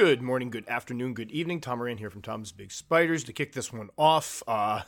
[0.00, 1.60] Good morning, good afternoon, good evening.
[1.60, 4.42] Tom Moran here from Tom's Big Spiders to kick this one off.
[4.48, 4.80] Uh,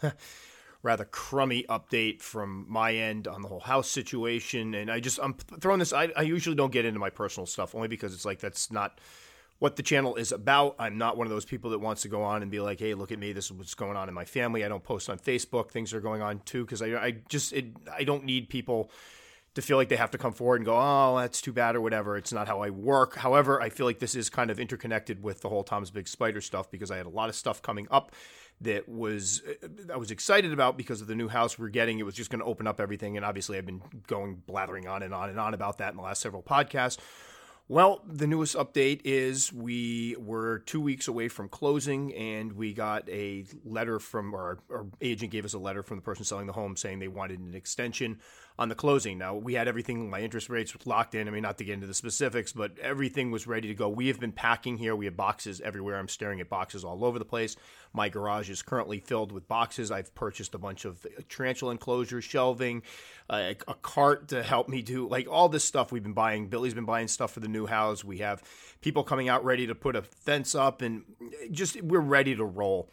[0.82, 5.34] rather crummy update from my end on the whole house situation, and I just I'm
[5.34, 5.92] throwing this.
[5.92, 9.02] I, I usually don't get into my personal stuff only because it's like that's not
[9.58, 10.76] what the channel is about.
[10.78, 12.94] I'm not one of those people that wants to go on and be like, "Hey,
[12.94, 13.34] look at me.
[13.34, 15.72] This is what's going on in my family." I don't post on Facebook.
[15.72, 18.90] Things are going on too because I I just it, I don't need people
[19.54, 21.80] to feel like they have to come forward and go, oh, that's too bad or
[21.80, 22.16] whatever.
[22.16, 23.16] It's not how I work.
[23.16, 26.40] However, I feel like this is kind of interconnected with the whole Tom's Big Spider
[26.40, 28.12] stuff because I had a lot of stuff coming up
[28.62, 31.98] that was uh, I was excited about because of the new house we're getting.
[31.98, 35.02] It was just going to open up everything, and obviously I've been going blathering on
[35.02, 36.98] and on and on about that in the last several podcasts.
[37.68, 43.08] Well, the newest update is we were two weeks away from closing, and we got
[43.08, 46.52] a letter from our, our agent gave us a letter from the person selling the
[46.52, 48.20] home saying they wanted an extension
[48.58, 49.18] on the closing.
[49.18, 51.28] Now, we had everything, my interest rates locked in.
[51.28, 53.88] I mean, not to get into the specifics, but everything was ready to go.
[53.88, 54.94] We have been packing here.
[54.94, 55.98] We have boxes everywhere.
[55.98, 57.56] I'm staring at boxes all over the place.
[57.92, 59.90] My garage is currently filled with boxes.
[59.90, 62.82] I've purchased a bunch of tarantula enclosures, shelving,
[63.28, 66.48] uh, a cart to help me do like all this stuff we've been buying.
[66.48, 68.04] Billy's been buying stuff for the new house.
[68.04, 68.42] We have
[68.80, 71.04] people coming out ready to put a fence up, and
[71.50, 72.90] just we're ready to roll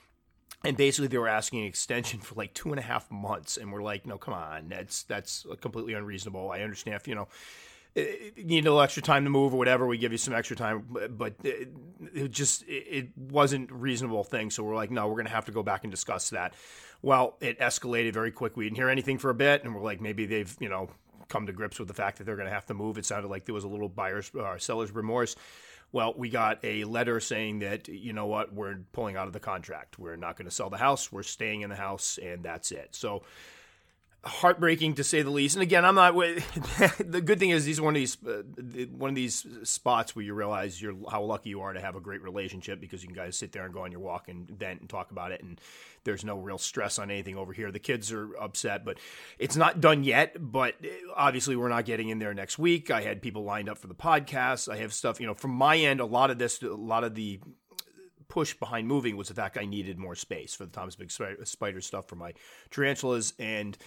[0.63, 3.57] and basically they were asking an extension for like two and a half months.
[3.57, 4.69] And we're like no come on.
[4.69, 6.51] That's that's completely unreasonable.
[6.51, 7.27] I understand if you know
[7.95, 10.17] eh, eh, you need a little extra time to move or whatever we give you
[10.17, 10.85] some extra time.
[11.11, 11.69] But eh, it,
[12.13, 14.49] it just it wasn't reasonable thing.
[14.49, 16.53] So we're like no we're going to have to go back and discuss that.
[17.01, 18.57] Well it escalated very quick.
[18.57, 19.63] We didn't hear anything for a bit.
[19.63, 20.89] And we're like maybe they've you know
[21.29, 22.97] come to grips with the fact that they're going to have to move.
[22.97, 25.35] It sounded like there was a little buyer's uh, seller's remorse
[25.91, 29.39] well, we got a letter saying that, you know what, we're pulling out of the
[29.39, 29.97] contract.
[29.97, 31.11] We're not going to sell the house.
[31.11, 32.89] We're staying in the house, and that's it.
[32.91, 33.23] So,
[34.25, 35.55] heartbreaking to say the least.
[35.55, 36.13] And again, I'm not.
[36.15, 38.43] the good thing is, these are one of these uh,
[38.91, 42.01] one of these spots where you realize you're how lucky you are to have a
[42.01, 44.81] great relationship because you can guys sit there and go on your walk and vent
[44.81, 45.61] and talk about it, and
[46.03, 47.71] there's no real stress on anything over here.
[47.71, 48.97] The kids are upset, but
[49.37, 50.35] it's not done yet.
[50.39, 52.91] But uh, obviously, we're not getting in there next week.
[52.91, 54.71] I had people lined up for the podcast.
[54.71, 56.01] I have stuff, you know, from my end.
[56.01, 57.39] A lot of this, a lot of the
[58.27, 61.81] push behind moving was the fact I needed more space for the Tom's Big Spider
[61.81, 62.33] stuff for my
[62.69, 63.33] tarantulas.
[63.39, 63.77] And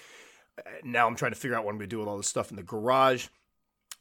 [0.85, 2.51] now I'm trying to figure out what I'm going to do with all this stuff
[2.51, 3.29] in the garage.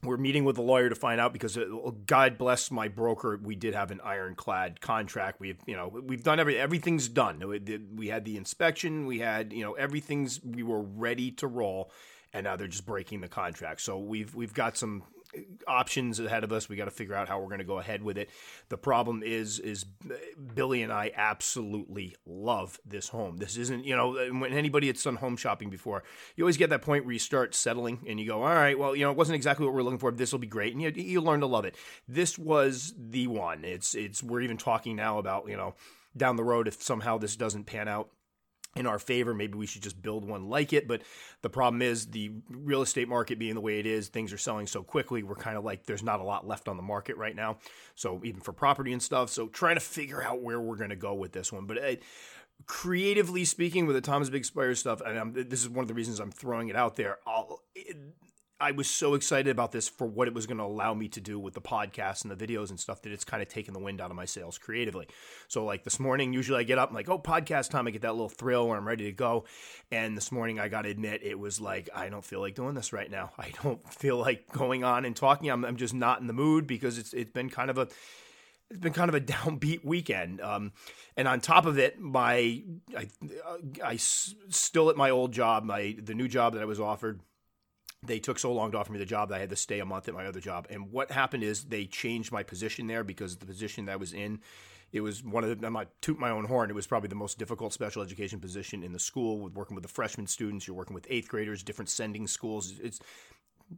[0.04, 1.66] We're meeting with the lawyer to find out because uh,
[2.08, 5.40] God bless my broker, we did have an ironclad contract.
[5.40, 7.44] We've you know we've done every everything's done.
[7.96, 11.92] We had the inspection, we had you know everything's we were ready to roll,
[12.34, 13.82] and now they're just breaking the contract.
[13.82, 15.04] So we've we've got some
[15.68, 16.68] options ahead of us.
[16.68, 18.30] We got to figure out how we're going to go ahead with it.
[18.70, 19.86] The problem is, is
[20.56, 23.38] Billy and I absolutely love this home.
[23.38, 26.04] This isn't, you know, when anybody had done home shopping before,
[26.36, 28.96] you always get that point where you start settling and you go, all right, well,
[28.96, 30.12] you know, it wasn't exactly what we are looking for.
[30.12, 31.76] This will be great, and you, you learn to love it.
[32.08, 33.64] This was the one.
[33.64, 34.22] It's, it's.
[34.22, 35.76] We're even talking now about, you know,
[36.16, 38.10] down the road if somehow this doesn't pan out
[38.76, 39.34] in our favor.
[39.34, 40.88] Maybe we should just build one like it.
[40.88, 41.02] But
[41.42, 44.68] the problem is the real estate market being the way it is, things are selling
[44.68, 45.24] so quickly.
[45.24, 47.58] We're kind of like there's not a lot left on the market right now.
[47.96, 49.30] So even for property and stuff.
[49.30, 51.66] So trying to figure out where we're going to go with this one.
[51.66, 52.04] But it,
[52.66, 55.94] creatively speaking, with the Tom's Big Spider stuff, and I'm, this is one of the
[55.94, 57.18] reasons I'm throwing it out there.
[57.76, 57.98] It,
[58.62, 61.20] I was so excited about this for what it was going to allow me to
[61.20, 63.80] do with the podcast and the videos and stuff that it's kind of taken the
[63.80, 65.08] wind out of my sails creatively.
[65.48, 67.88] So, like this morning, usually I get up, I'm like, oh, podcast time.
[67.88, 69.46] I get that little thrill where I'm ready to go.
[69.92, 72.76] And this morning, I got to admit, it was like, I don't feel like doing
[72.76, 73.32] this right now.
[73.40, 75.50] I don't feel like going on and talking.
[75.50, 77.88] I'm, I'm just not in the mood because it's it's been kind of a
[78.70, 80.40] it's been kind of a downbeat weekend.
[80.40, 80.72] Um,
[81.18, 82.62] and on top of it, my
[82.96, 83.08] I,
[83.84, 87.22] I still at my old job, my the new job that I was offered
[88.04, 89.86] they took so long to offer me the job that I had to stay a
[89.86, 90.68] month at my other job.
[90.70, 94.14] And what happened is they changed my position there because the position that I was
[94.14, 94.40] in,
[94.92, 97.16] it was one of the, I'm not toot my own horn, it was probably the
[97.16, 100.68] most difficult special education position in the school with working with the freshman students.
[100.68, 102.74] You're working with eighth graders, different sending schools.
[102.82, 103.00] It's,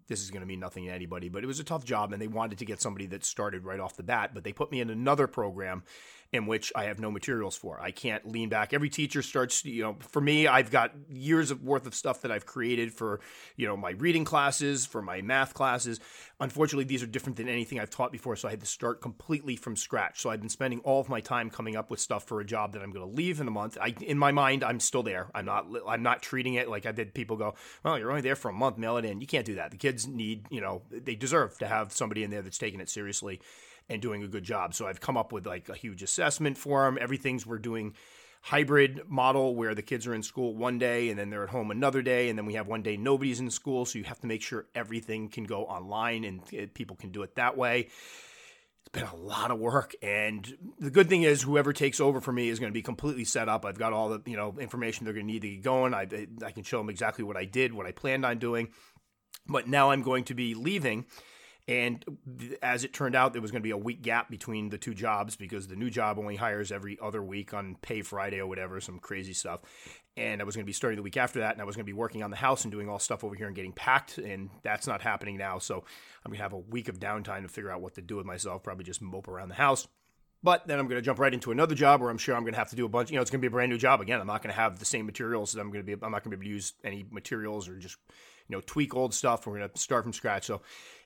[0.08, 2.22] this is going to mean nothing to anybody, but it was a tough job and
[2.22, 4.32] they wanted to get somebody that started right off the bat.
[4.34, 5.84] But they put me in another program
[6.34, 7.80] in which I have no materials for.
[7.80, 8.74] I can't lean back.
[8.74, 12.32] Every teacher starts, you know, for me, I've got years of worth of stuff that
[12.32, 13.20] I've created for,
[13.56, 16.00] you know, my reading classes, for my math classes.
[16.40, 19.56] Unfortunately, these are different than anything I've taught before, so I had to start completely
[19.56, 20.22] from scratch.
[20.22, 22.74] So I've been spending all of my time coming up with stuff for a job
[22.74, 23.78] that I'm going to leave in a month.
[23.80, 25.30] I, in my mind, I'm still there.
[25.36, 25.68] I'm not.
[25.88, 27.14] I'm not treating it like I did.
[27.14, 27.54] people go,
[27.84, 28.80] "Well, you're only there for a month.
[28.80, 29.70] Mail it in." You can't do that.
[29.70, 32.90] The kids need, you know, they deserve to have somebody in there that's taking it
[32.90, 33.40] seriously
[33.90, 34.74] and doing a good job.
[34.74, 36.98] So I've come up with like a huge assessment for them.
[37.00, 37.94] Everything's we're doing
[38.42, 41.72] hybrid model where the kids are in school one day and then they're at home
[41.72, 44.28] another day and then we have one day nobody's in school so you have to
[44.28, 47.88] make sure everything can go online and people can do it that way
[48.86, 49.96] it's been a lot of work.
[50.02, 53.24] And the good thing is, whoever takes over for me is going to be completely
[53.24, 53.66] set up.
[53.66, 55.94] I've got all the you know information they're going to need to get going.
[55.94, 56.08] I
[56.44, 58.70] I can show them exactly what I did, what I planned on doing.
[59.48, 61.06] But now I'm going to be leaving
[61.68, 62.04] and
[62.62, 64.94] as it turned out, there was going to be a week gap between the two
[64.94, 68.82] jobs because the new job only hires every other week on Pay Friday or whatever,
[68.82, 69.62] some crazy stuff.
[70.18, 71.86] And I was going to be starting the week after that, and I was going
[71.86, 74.18] to be working on the house and doing all stuff over here and getting packed.
[74.18, 75.58] And that's not happening now.
[75.60, 75.76] So
[76.26, 78.26] I'm going to have a week of downtime to figure out what to do with
[78.26, 79.88] myself, probably just mope around the house.
[80.44, 82.54] But then I'm going to jump right into another job where I'm sure I'm going
[82.54, 83.10] to have to do a bunch.
[83.10, 84.20] You know, it's going to be a brand new job again.
[84.20, 85.56] I'm not going to have the same materials.
[85.56, 86.06] I'm going to be.
[86.06, 87.96] I'm not going to be able to use any materials or just
[88.50, 89.48] you know tweak old stuff.
[89.48, 90.46] We're going to start from scratch.
[90.46, 90.62] So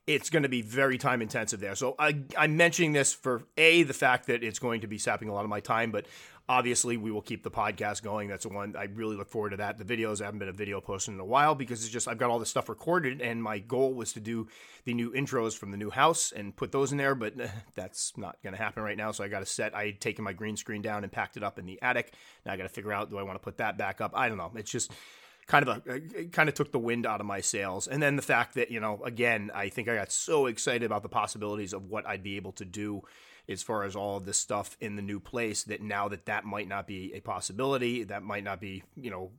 [0.07, 1.75] it's going to be very time intensive there.
[1.75, 5.27] So I, I'm mentioning this for a the fact that it's going to be sapping
[5.27, 6.05] a lot of my time, but
[6.49, 8.29] obviously we will keep the podcast going.
[8.29, 9.57] That's the one I really look forward to.
[9.57, 12.07] That the videos I haven't been a video posting in a while because it's just
[12.07, 14.47] I've got all this stuff recorded, and my goal was to do
[14.85, 17.33] the new intros from the new house and put those in there, but
[17.75, 19.11] that's not going to happen right now.
[19.11, 19.75] So I got to set.
[19.75, 22.13] I had taken my green screen down and packed it up in the attic.
[22.45, 24.13] Now I got to figure out do I want to put that back up?
[24.15, 24.51] I don't know.
[24.55, 24.91] It's just
[25.47, 27.87] kind of a kind of took the wind out of my sails.
[27.87, 31.03] And then the fact that you know, again, I think I got so excited about
[31.03, 33.01] the possibilities of what I'd be able to do
[33.49, 36.43] as far as all of this stuff in the new place that now that that
[36.43, 39.31] might not be a possibility, that might not be you know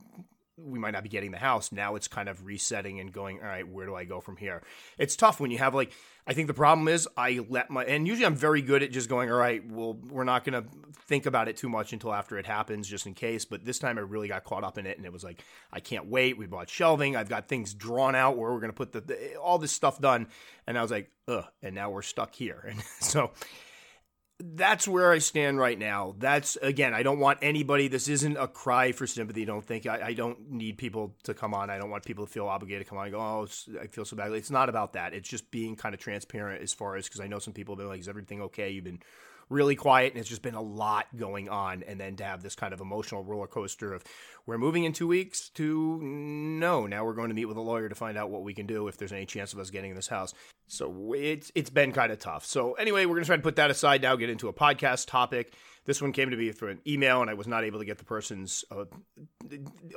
[0.65, 1.71] we might not be getting the house.
[1.71, 4.61] Now it's kind of resetting and going, all right, where do I go from here?
[4.97, 5.91] It's tough when you have like,
[6.27, 9.09] I think the problem is I let my, and usually I'm very good at just
[9.09, 10.63] going, all right, well, we're not to
[11.07, 13.45] think about it too much until after it happens, just in case.
[13.45, 15.79] But this time I really got caught up in it and it was like, I
[15.79, 16.37] can't wait.
[16.37, 17.15] We bought shelving.
[17.15, 20.27] I've got things drawn out where we're to put the, the, all this stuff done.
[20.67, 22.63] And I was like, ugh, and now we're stuck here.
[22.69, 23.31] And so,
[24.41, 26.15] that's where I stand right now.
[26.17, 27.89] That's again, I don't want anybody.
[27.89, 29.43] This isn't a cry for sympathy.
[29.43, 31.69] Don't think I, I don't need people to come on.
[31.69, 33.47] I don't want people to feel obligated to come on and go, oh,
[33.81, 34.37] I feel so badly.
[34.37, 35.13] It's not about that.
[35.13, 37.79] It's just being kind of transparent as far as because I know some people have
[37.79, 38.69] been like, is everything okay?
[38.69, 39.01] You've been
[39.49, 41.83] really quiet and it's just been a lot going on.
[41.83, 44.03] And then to have this kind of emotional roller coaster of
[44.45, 47.89] we're moving in two weeks to no, now we're going to meet with a lawyer
[47.89, 50.07] to find out what we can do if there's any chance of us getting this
[50.07, 50.33] house.
[50.67, 52.45] So it's it's been kind of tough.
[52.45, 55.53] So anyway, we're gonna try to put that aside now, get into a podcast topic.
[55.89, 57.97] This one came to me through an email, and I was not able to get
[57.97, 58.63] the person's.
[58.69, 58.85] Uh,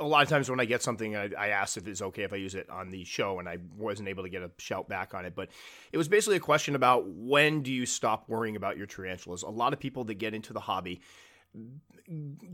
[0.01, 2.33] a lot of times when I get something, I, I ask if it's okay if
[2.33, 5.13] I use it on the show, and I wasn't able to get a shout back
[5.13, 5.35] on it.
[5.35, 5.51] But
[5.93, 9.43] it was basically a question about when do you stop worrying about your tarantulas?
[9.43, 11.03] A lot of people that get into the hobby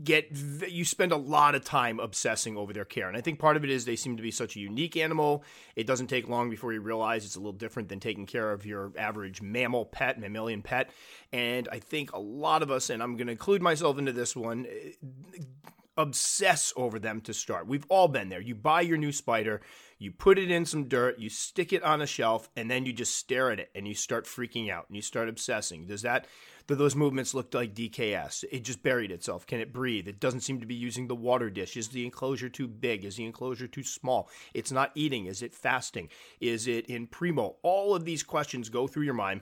[0.03, 0.29] get
[0.69, 3.07] you spend a lot of time obsessing over their care.
[3.07, 5.43] And i think part of it is they seem to be such a unique animal.
[5.75, 8.65] It doesn't take long before you realize it's a little different than taking care of
[8.65, 10.89] your average mammal pet mammalian pet.
[11.31, 14.35] And i think a lot of us and i'm going to include myself into this
[14.35, 14.67] one
[15.99, 19.61] obsess over them to start we've all been there you buy your new spider
[19.99, 22.93] you put it in some dirt you stick it on a shelf and then you
[22.93, 26.25] just stare at it and you start freaking out and you start obsessing does that
[26.69, 28.45] do those movements look like DKS.
[28.51, 29.47] It just buried itself.
[29.47, 30.07] Can it breathe?
[30.07, 31.75] It doesn't seem to be using the water dish.
[31.75, 33.03] Is the enclosure too big?
[33.03, 34.29] Is the enclosure too small?
[34.53, 35.25] It's not eating.
[35.25, 36.09] Is it fasting?
[36.39, 37.55] Is it in premolt?
[37.63, 39.41] All of these questions go through your mind.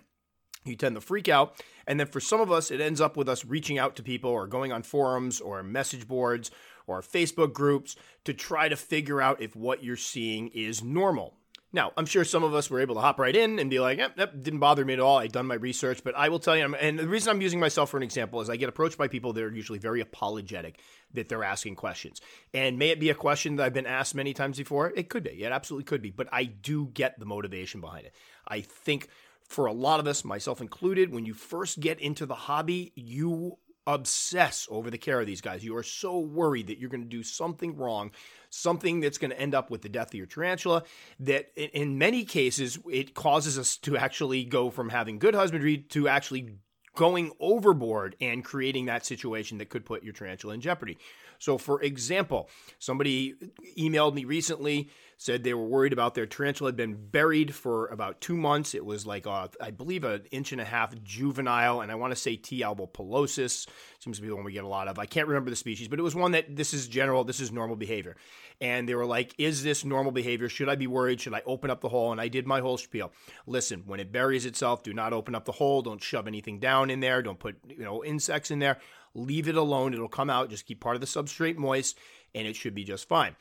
[0.67, 1.61] You tend to freak out.
[1.87, 4.29] And then for some of us, it ends up with us reaching out to people
[4.29, 6.51] or going on forums or message boards
[6.85, 11.33] or Facebook groups to try to figure out if what you're seeing is normal.
[11.73, 13.97] Now, I'm sure some of us were able to hop right in and be like,
[13.97, 15.17] yep, yep, didn't bother me at all.
[15.17, 17.89] I'd done my research, but I will tell you, and the reason I'm using myself
[17.89, 20.79] for an example is I get approached by people that are usually very apologetic
[21.13, 22.21] that they're asking questions.
[22.53, 24.93] And may it be a question that I've been asked many times before?
[24.95, 25.43] It could be.
[25.43, 26.09] It absolutely could be.
[26.09, 28.15] But I do get the motivation behind it.
[28.47, 29.09] I think
[29.47, 33.57] for a lot of us, myself included, when you first get into the hobby, you
[33.87, 35.63] obsess over the care of these guys.
[35.63, 38.11] You are so worried that you're going to do something wrong,
[38.49, 40.83] something that's going to end up with the death of your tarantula,
[41.21, 46.09] that in many cases, it causes us to actually go from having good husbandry to
[46.09, 46.57] actually
[46.95, 50.97] going overboard and creating that situation that could put your tarantula in jeopardy.
[51.39, 52.49] So, for example,
[52.79, 53.35] somebody
[53.77, 58.21] emailed me recently said they were worried about their tarantula had been buried for about
[58.21, 58.75] two months.
[58.75, 62.11] It was like, a, I believe, an inch and a half juvenile, and I want
[62.11, 62.61] to say T.
[62.61, 63.67] albopilosus
[63.99, 64.99] seems to be the one we get a lot of.
[64.99, 67.51] I can't remember the species, but it was one that this is general, this is
[67.51, 68.15] normal behavior.
[68.61, 70.49] And they were like, is this normal behavior?
[70.49, 71.19] Should I be worried?
[71.19, 72.11] Should I open up the hole?
[72.11, 73.11] And I did my whole spiel.
[73.47, 75.81] Listen, when it buries itself, do not open up the hole.
[75.81, 77.21] Don't shove anything down in there.
[77.23, 78.77] Don't put you know insects in there.
[79.13, 79.93] Leave it alone.
[79.93, 80.49] It'll come out.
[80.49, 81.97] Just keep part of the substrate moist,
[82.35, 83.35] and it should be just fine.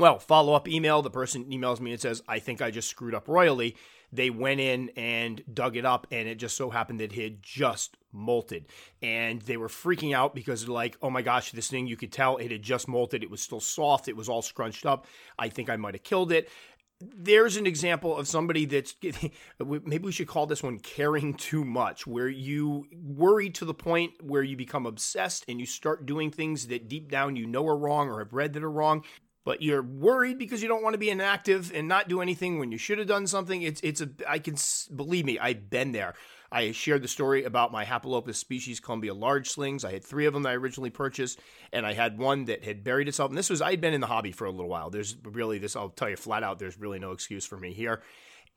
[0.00, 1.02] Well, follow up email.
[1.02, 3.76] The person emails me and says, I think I just screwed up royally.
[4.10, 7.42] They went in and dug it up, and it just so happened that it had
[7.42, 8.64] just molted.
[9.02, 12.38] And they were freaking out because, like, oh my gosh, this thing, you could tell
[12.38, 13.22] it had just molted.
[13.22, 14.08] It was still soft.
[14.08, 15.06] It was all scrunched up.
[15.38, 16.48] I think I might have killed it
[17.00, 18.94] there's an example of somebody that's
[19.58, 24.12] maybe we should call this one caring too much, where you worry to the point
[24.22, 27.76] where you become obsessed and you start doing things that deep down you know are
[27.76, 29.02] wrong or have read that are wrong,
[29.44, 32.72] but you're worried because you don't want to be inactive and not do anything when
[32.72, 33.62] you should have done something.
[33.62, 34.56] It's it's a I can
[34.94, 36.14] believe me, I've been there.
[36.52, 39.84] I shared the story about my Hapalopus species Colombia large slings.
[39.84, 41.38] I had three of them that I originally purchased,
[41.72, 43.30] and I had one that had buried itself.
[43.30, 44.90] And this was, I'd been in the hobby for a little while.
[44.90, 48.02] There's really this, I'll tell you flat out, there's really no excuse for me here.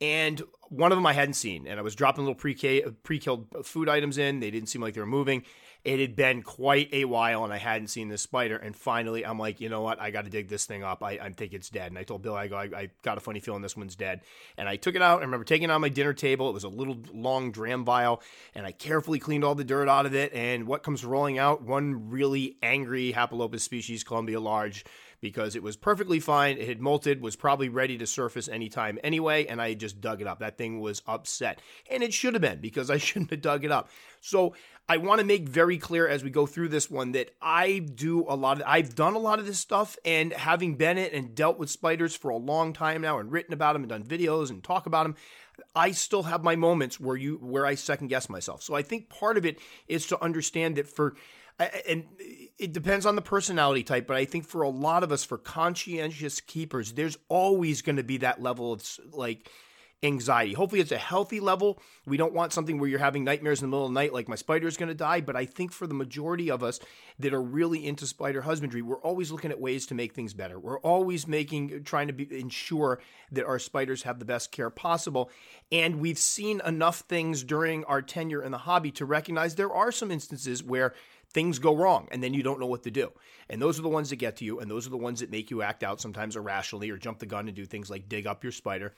[0.00, 2.54] And one of them I hadn't seen, and I was dropping little pre
[3.02, 4.40] pre-killed food items in.
[4.40, 5.44] They didn't seem like they were moving.
[5.84, 8.56] It had been quite a while, and I hadn't seen this spider.
[8.56, 10.00] And finally, I'm like, you know what?
[10.00, 11.02] I got to dig this thing up.
[11.02, 11.92] I, I, think it's dead.
[11.92, 14.22] And I told Bill, I go, I, I, got a funny feeling this one's dead.
[14.56, 15.18] And I took it out.
[15.18, 16.48] I remember taking it on my dinner table.
[16.48, 18.22] It was a little long dram vial,
[18.54, 20.32] and I carefully cleaned all the dirt out of it.
[20.32, 21.60] And what comes rolling out?
[21.60, 24.86] One really angry Hapalopus species, Colombia large
[25.24, 26.58] because it was perfectly fine.
[26.58, 30.26] It had molted, was probably ready to surface anytime anyway, and I just dug it
[30.26, 30.40] up.
[30.40, 31.62] That thing was upset.
[31.90, 33.88] And it should have been because I shouldn't have dug it up.
[34.20, 34.54] So
[34.86, 38.26] I want to make very clear as we go through this one that I do
[38.28, 41.34] a lot of I've done a lot of this stuff and having been it and
[41.34, 44.50] dealt with spiders for a long time now and written about them and done videos
[44.50, 45.16] and talk about them,
[45.74, 48.62] I still have my moments where you where I second guess myself.
[48.62, 51.16] So I think part of it is to understand that for
[51.58, 52.04] and
[52.58, 55.38] it depends on the personality type, but I think for a lot of us, for
[55.38, 59.50] conscientious keepers, there's always going to be that level of like
[60.04, 60.52] anxiety.
[60.52, 61.80] Hopefully, it's a healthy level.
[62.06, 64.28] We don't want something where you're having nightmares in the middle of the night, like
[64.28, 65.20] my spider is going to die.
[65.20, 66.78] But I think for the majority of us
[67.18, 70.58] that are really into spider husbandry, we're always looking at ways to make things better.
[70.58, 73.00] We're always making, trying to be, ensure
[73.32, 75.30] that our spiders have the best care possible.
[75.72, 79.90] And we've seen enough things during our tenure in the hobby to recognize there are
[79.90, 80.94] some instances where
[81.30, 83.10] things go wrong and then you don't know what to do.
[83.48, 85.30] And those are the ones that get to you and those are the ones that
[85.30, 88.26] make you act out sometimes irrationally or jump the gun and do things like dig
[88.26, 88.94] up your spider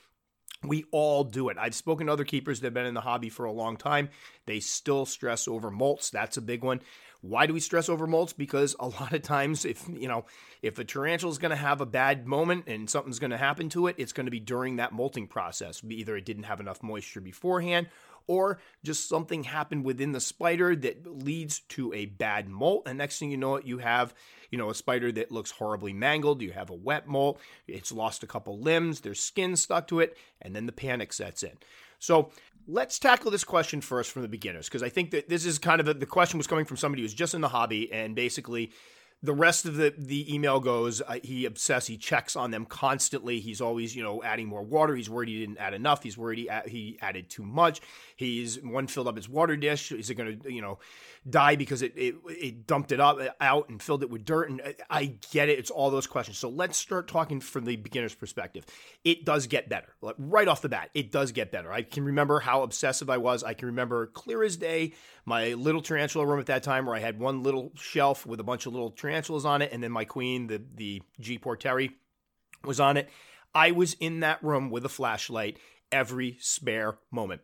[0.63, 1.57] we all do it.
[1.59, 4.09] I've spoken to other keepers that have been in the hobby for a long time.
[4.45, 6.09] They still stress over molts.
[6.09, 6.81] That's a big one.
[7.21, 8.35] Why do we stress over molts?
[8.35, 10.25] Because a lot of times, if you know,
[10.61, 13.69] if a tarantula is going to have a bad moment and something's going to happen
[13.69, 15.81] to it, it's going to be during that molting process.
[15.87, 17.87] Either it didn't have enough moisture beforehand,
[18.27, 22.87] or just something happened within the spider that leads to a bad molt.
[22.87, 24.13] And next thing you know, it you have
[24.51, 26.41] you know, a spider that looks horribly mangled.
[26.41, 27.39] You have a wet molt.
[27.67, 29.01] It's lost a couple limbs.
[29.01, 30.17] There's skin stuck to it.
[30.41, 31.57] And then the panic sets in.
[31.99, 32.31] So
[32.67, 35.81] let's tackle this question first from the beginners, because I think that this is kind
[35.81, 38.71] of a, the question was coming from somebody who's just in the hobby and basically
[39.23, 43.39] the rest of the, the email goes uh, he obsesses he checks on them constantly.
[43.39, 44.95] He's always you know adding more water.
[44.95, 46.03] He's worried he didn't add enough.
[46.03, 47.81] He's worried he, he added too much.
[48.15, 49.91] He's one filled up his water dish.
[49.91, 50.79] Is it going to you know
[51.27, 54.51] die because it, it it dumped it up out and filled it with dirt?
[54.51, 55.57] And uh, i get it.
[55.57, 56.37] It's all those questions.
[56.37, 58.65] So let's start talking from the beginner's perspective.
[59.03, 59.95] It does get better.
[60.17, 61.71] Right off the bat it does get better.
[61.71, 63.43] I can remember how obsessive i was.
[63.43, 64.93] I can remember clear as day
[65.25, 68.43] my little tarantula room at that time where i had one little shelf with a
[68.43, 71.91] bunch of little tarantulas on it, and then my queen, the the G Porteri,
[72.63, 73.09] was on it.
[73.53, 75.57] I was in that room with a flashlight
[75.91, 77.41] every spare moment.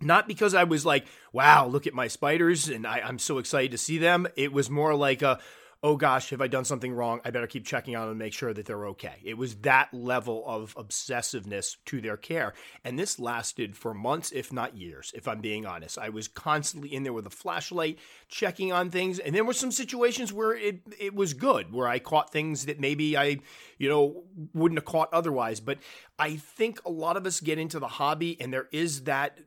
[0.00, 3.70] Not because I was like, wow, look at my spiders and I, am so excited
[3.72, 4.26] to see them.
[4.36, 5.38] It was more like a,
[5.84, 7.20] oh gosh, have I done something wrong?
[7.24, 9.16] I better keep checking on them and make sure that they're okay.
[9.24, 12.54] It was that level of obsessiveness to their care.
[12.84, 15.98] And this lasted for months, if not years, if I'm being honest.
[15.98, 17.98] I was constantly in there with a flashlight,
[18.28, 19.18] checking on things.
[19.18, 22.78] And there were some situations where it, it was good, where I caught things that
[22.78, 23.38] maybe I,
[23.76, 24.22] you know,
[24.54, 25.58] wouldn't have caught otherwise.
[25.58, 25.78] But
[26.16, 29.40] I think a lot of us get into the hobby and there is that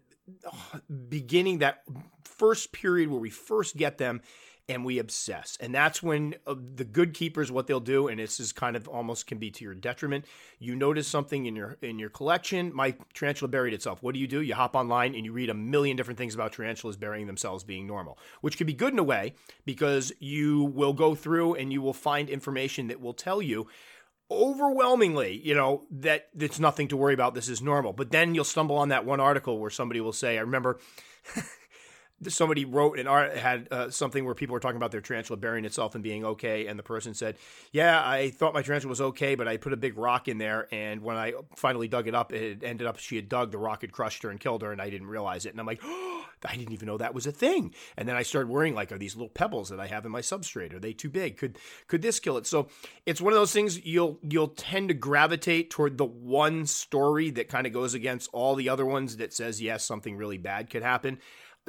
[0.45, 1.83] uh, beginning, that
[2.23, 4.21] first period where we first get them
[4.67, 5.57] and we obsess.
[5.59, 8.87] And that's when uh, the good keepers what they'll do and this is kind of
[8.87, 10.25] almost can be to your detriment.
[10.59, 14.01] You notice something in your in your collection, my tarantula buried itself.
[14.01, 14.41] What do you do?
[14.41, 17.85] You hop online and you read a million different things about tarantulas burying themselves being
[17.85, 21.81] normal, which can be good in a way because you will go through and you
[21.81, 23.67] will find information that will tell you
[24.31, 27.35] overwhelmingly, you know, that it's nothing to worry about.
[27.35, 27.93] This is normal.
[27.93, 30.79] But then you'll stumble on that one article where somebody will say, I remember
[32.27, 35.65] somebody wrote an art had uh, something where people were talking about their tarantula burying
[35.65, 37.37] itself and being okay, and the person said,
[37.71, 40.67] "Yeah, I thought my tarantula was okay, but I put a big rock in there,
[40.71, 43.81] and when I finally dug it up, it ended up she had dug the rock
[43.81, 46.25] had crushed her and killed her, and I didn't realize it." And I'm like, oh,
[46.45, 48.97] "I didn't even know that was a thing." And then I started worrying, like, are
[48.97, 51.37] these little pebbles that I have in my substrate are they too big?
[51.37, 51.57] Could
[51.87, 52.47] could this kill it?
[52.47, 52.69] So
[53.05, 57.49] it's one of those things you'll you'll tend to gravitate toward the one story that
[57.49, 60.83] kind of goes against all the other ones that says yes, something really bad could
[60.83, 61.19] happen.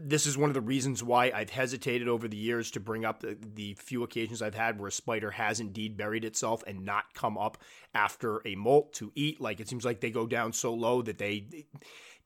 [0.01, 3.21] This is one of the reasons why I've hesitated over the years to bring up
[3.21, 7.15] the, the, few occasions I've had where a spider has indeed buried itself and not
[7.15, 7.59] come up
[7.95, 9.41] after a molt to eat.
[9.41, 11.47] Like it seems like they go down so low that they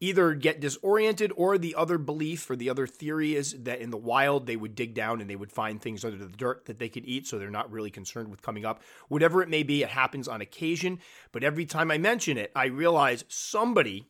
[0.00, 3.96] either get disoriented or the other belief or the other theory is that in the
[3.96, 6.88] wild they would dig down and they would find things under the dirt that they
[6.88, 9.90] could eat so they're not really concerned with coming up whatever it may be it
[9.90, 10.98] happens on occasion
[11.32, 14.06] but every time i mention it i realize somebody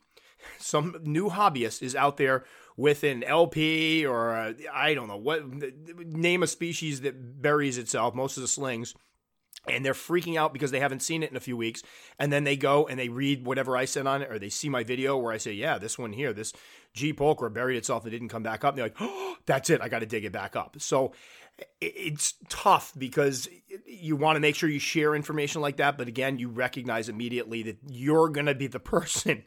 [0.57, 2.45] some new hobbyist is out there
[2.81, 5.43] with an LP or I don't know what
[5.99, 8.95] name a species that buries itself, most of the slings.
[9.69, 11.83] And they're freaking out because they haven't seen it in a few weeks.
[12.17, 14.69] And then they go and they read whatever I said on it, or they see
[14.69, 16.51] my video where I say, Yeah, this one here, this
[16.95, 18.73] G Pulchra buried itself and didn't come back up.
[18.73, 19.79] And they're like, Oh, that's it.
[19.79, 20.77] I got to dig it back up.
[20.79, 21.11] So
[21.79, 23.47] it's tough because
[23.85, 25.95] you want to make sure you share information like that.
[25.95, 29.43] But again, you recognize immediately that you're going to be the person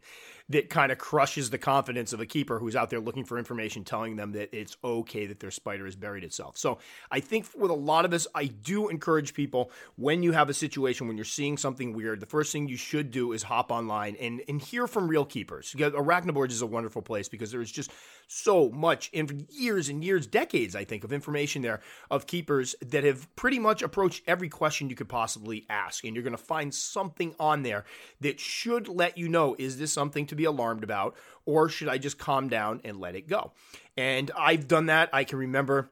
[0.51, 3.83] that kind of crushes the confidence of a keeper who's out there looking for information,
[3.83, 6.59] telling them that it's okay that their spider has buried itself.
[6.59, 6.79] So
[7.11, 10.55] I think with a lot of us, I do encourage people when you have a
[10.55, 14.17] situation when you're seeing something weird, the first thing you should do is hop online
[14.21, 15.75] and, and hear from real keepers.
[15.79, 17.91] Arachnoboards is a wonderful place because there's just
[18.27, 23.05] so much in years and years, decades, I think, of information there of keepers that
[23.05, 26.05] have pretty much approached every question you could possibly ask.
[26.05, 27.85] And you're going to find something on there
[28.21, 31.99] that should let you know is this something to be alarmed about, or should I
[31.99, 33.53] just calm down and let it go?
[33.97, 35.11] And I've done that.
[35.13, 35.91] I can remember.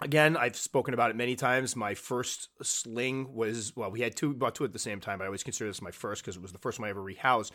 [0.00, 1.76] Again, I've spoken about it many times.
[1.76, 5.24] My first sling was well, we had two, bought two at the same time, but
[5.24, 7.52] I always consider this my first because it was the first one I ever rehoused.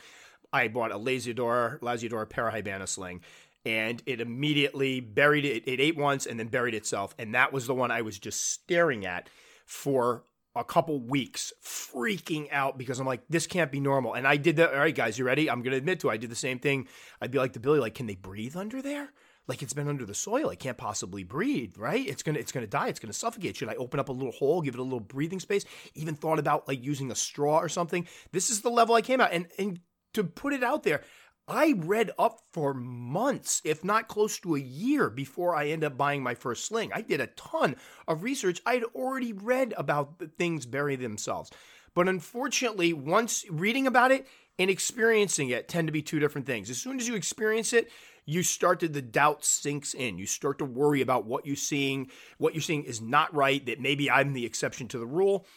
[0.54, 3.22] I bought a Lasiodora, Lasiodora Parahybana sling,
[3.66, 5.68] and it immediately buried it.
[5.68, 7.14] It ate once and then buried itself.
[7.20, 9.30] And that was the one I was just staring at
[9.66, 10.24] for
[10.58, 14.14] a couple weeks, freaking out because I'm like, this can't be normal.
[14.14, 14.74] And I did that.
[14.74, 15.50] All right, guys, you ready?
[15.50, 16.14] I'm going to admit to it.
[16.14, 16.88] I did the same thing.
[17.22, 19.10] I'd be like to Billy, like, can they breathe under there?
[19.48, 20.50] Like it's been under the soil.
[20.50, 22.06] I can't possibly breathe, right?
[22.06, 22.90] It's gonna it's gonna die.
[22.90, 23.56] It's gonna suffocate.
[23.56, 25.64] Should I open up a little hole, give it a little breathing space?
[25.96, 28.08] Even thought about like using a straw or something.
[28.34, 29.32] This is the level I came out.
[29.32, 29.80] And and
[30.16, 31.02] to put it out there,
[31.48, 35.98] I read up for months, if not close to a year, before I end up
[35.98, 36.92] buying my first sling.
[36.94, 38.62] I did a ton of research.
[38.66, 41.50] I had already read about the things bury themselves.
[41.94, 44.28] But unfortunately, once reading about it
[44.60, 46.70] and experiencing it tend to be two different things.
[46.70, 47.90] As soon as you experience it,
[48.26, 50.18] you start to the doubt sinks in.
[50.18, 53.80] You start to worry about what you're seeing, what you're seeing is not right, that
[53.80, 55.48] maybe I'm the exception to the rule.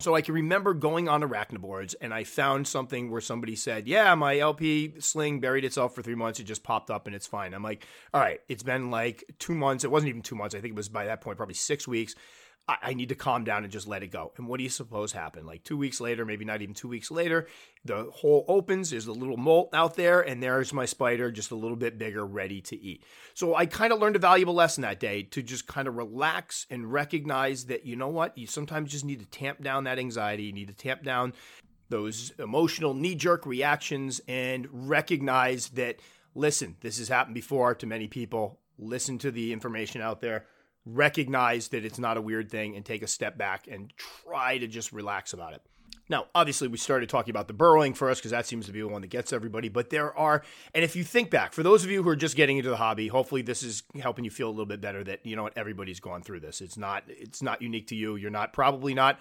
[0.00, 4.14] So I can remember going on Arachnoboards and I found something where somebody said, Yeah,
[4.14, 6.38] my LP sling buried itself for three months.
[6.38, 7.52] It just popped up and it's fine.
[7.52, 7.84] I'm like,
[8.14, 9.82] All right, it's been like two months.
[9.82, 10.54] It wasn't even two months.
[10.54, 12.14] I think it was by that point, probably six weeks.
[12.68, 14.32] I, I need to calm down and just let it go.
[14.36, 15.46] And what do you suppose happened?
[15.46, 17.48] Like two weeks later, maybe not even two weeks later,
[17.84, 21.56] the hole opens, there's a little molt out there, and there's my spider just a
[21.56, 23.04] little bit bigger, ready to eat.
[23.34, 26.66] So I kind of learned a valuable lesson that day to just kind of relax
[26.70, 30.44] and recognize that, you know what, you sometimes just need to tamp down that anxiety,
[30.44, 31.32] you need to tamp down
[31.88, 35.96] those emotional knee jerk reactions and recognize that,
[36.34, 38.58] listen, this has happened before to many people.
[38.78, 40.44] Listen to the information out there
[40.94, 44.66] recognize that it's not a weird thing and take a step back and try to
[44.66, 45.62] just relax about it.
[46.10, 48.88] Now, obviously, we started talking about the burrowing first because that seems to be the
[48.88, 49.68] one that gets everybody.
[49.68, 50.42] But there are,
[50.74, 52.76] and if you think back, for those of you who are just getting into the
[52.76, 55.56] hobby, hopefully this is helping you feel a little bit better that you know what
[55.56, 56.60] everybody's gone through this.
[56.62, 58.16] It's not, it's not unique to you.
[58.16, 59.20] You're not probably not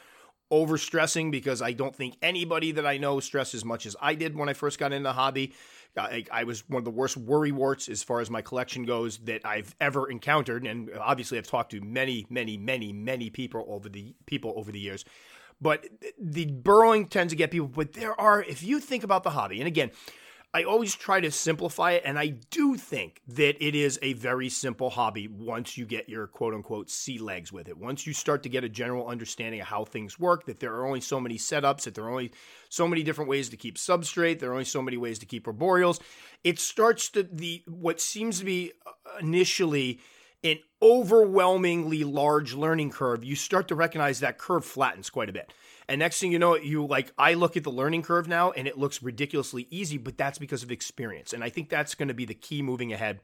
[0.49, 4.15] over stressing because I don't think anybody that I know stressed as much as I
[4.15, 5.53] did when I first got into the hobby.
[5.97, 9.17] I, I, was one of the worst worry warts as far as my collection goes
[9.19, 13.89] that I've ever encountered, and obviously I've talked to many, many, many, many people over
[13.89, 15.05] the people over the years.
[15.60, 15.88] But
[16.19, 17.67] the burrowing tends to get people.
[17.67, 19.89] But there are, if you think about the hobby, and again,
[20.53, 24.49] I always try to simplify it, and I do think that it is a very
[24.49, 27.77] simple hobby once you get your quote unquote sea legs with it.
[27.77, 30.88] Once you start to get a general understanding of how things work, that there are
[30.88, 32.31] only so many setups, that there are only
[32.69, 35.45] so many different ways to keep substrate, there are only so many ways to keep
[35.45, 35.99] arboreals.
[36.43, 39.99] It starts to the what seems to be uh, initially
[40.43, 43.23] an overwhelmingly large learning curve.
[43.23, 45.51] You start to recognize that curve flattens quite a bit.
[45.89, 48.67] And next thing you know, you like, I look at the learning curve now and
[48.67, 51.32] it looks ridiculously easy, but that's because of experience.
[51.34, 53.21] And I think that's going to be the key moving ahead.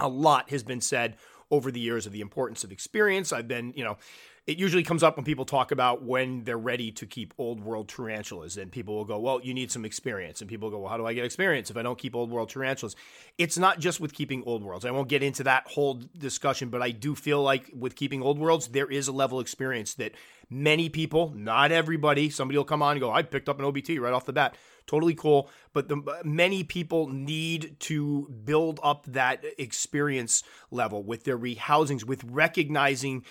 [0.00, 1.16] A lot has been said
[1.50, 3.32] over the years of the importance of experience.
[3.32, 3.98] I've been, you know,
[4.44, 7.88] it usually comes up when people talk about when they're ready to keep old world
[7.88, 8.56] tarantulas.
[8.56, 10.40] And people will go, well, you need some experience.
[10.40, 12.48] And people go, well, how do I get experience if I don't keep old world
[12.48, 12.96] tarantulas?
[13.38, 14.84] It's not just with keeping old worlds.
[14.84, 18.36] I won't get into that whole discussion, but I do feel like with keeping old
[18.36, 20.12] worlds, there is a level of experience that
[20.50, 24.00] many people, not everybody, somebody will come on and go, I picked up an OBT
[24.00, 24.56] right off the bat.
[24.88, 25.48] Totally cool.
[25.72, 32.24] But the, many people need to build up that experience level with their rehousings, with
[32.24, 33.24] recognizing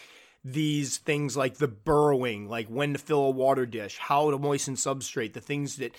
[0.44, 4.76] these things like the burrowing, like when to fill a water dish, how to moisten
[4.76, 5.96] substrate, the things that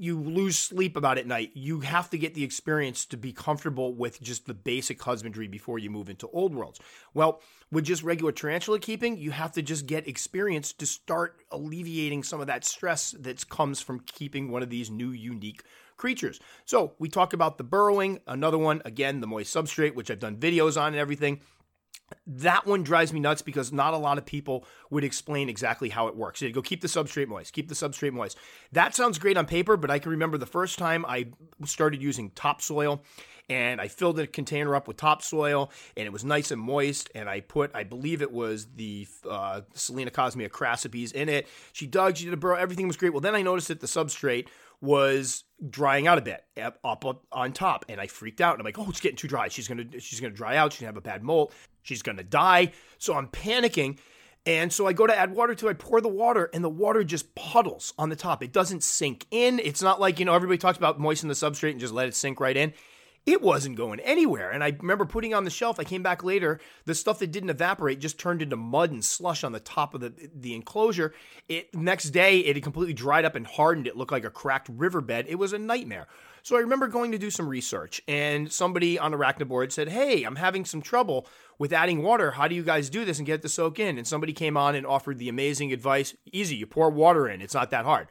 [0.00, 1.50] you lose sleep about at night.
[1.52, 5.78] You have to get the experience to be comfortable with just the basic husbandry before
[5.78, 6.80] you move into old worlds.
[7.12, 12.22] Well, with just regular tarantula keeping, you have to just get experience to start alleviating
[12.22, 15.62] some of that stress that comes from keeping one of these new unique
[15.98, 16.40] creatures.
[16.64, 20.36] So, we talk about the burrowing, another one, again, the moist substrate, which I've done
[20.36, 21.40] videos on and everything
[22.26, 26.08] that one drives me nuts because not a lot of people would explain exactly how
[26.08, 26.40] it works.
[26.40, 28.36] They go, keep the substrate moist, keep the substrate moist.
[28.72, 31.28] That sounds great on paper, but I can remember the first time I
[31.64, 33.02] started using topsoil
[33.48, 37.10] and I filled a container up with topsoil and it was nice and moist.
[37.14, 41.48] And I put, I believe it was the uh, Cosmia crassipes in it.
[41.72, 43.12] She dug, she did a burrow, everything was great.
[43.12, 44.46] Well, then I noticed that the substrate
[44.80, 48.64] was drying out a bit up, up, on top and i freaked out and i'm
[48.64, 50.96] like oh it's getting too dry she's gonna she's gonna dry out she's gonna have
[50.96, 53.98] a bad molt she's gonna die so i'm panicking
[54.46, 56.68] and so i go to add water to it i pour the water and the
[56.68, 60.34] water just puddles on the top it doesn't sink in it's not like you know
[60.34, 62.72] everybody talks about moisten the substrate and just let it sink right in
[63.26, 64.50] it wasn't going anywhere.
[64.50, 65.78] And I remember putting on the shelf.
[65.78, 66.58] I came back later.
[66.86, 70.00] The stuff that didn't evaporate just turned into mud and slush on the top of
[70.00, 71.12] the the enclosure.
[71.48, 73.86] It next day it had completely dried up and hardened.
[73.86, 75.26] It looked like a cracked riverbed.
[75.28, 76.06] It was a nightmare.
[76.42, 80.36] So I remember going to do some research, and somebody on Arachnoboard said, "Hey, I'm
[80.36, 81.26] having some trouble
[81.58, 82.32] with adding water.
[82.32, 84.56] How do you guys do this and get it to soak in?" And somebody came
[84.56, 87.40] on and offered the amazing advice: easy, you pour water in.
[87.40, 88.08] It's not that hard.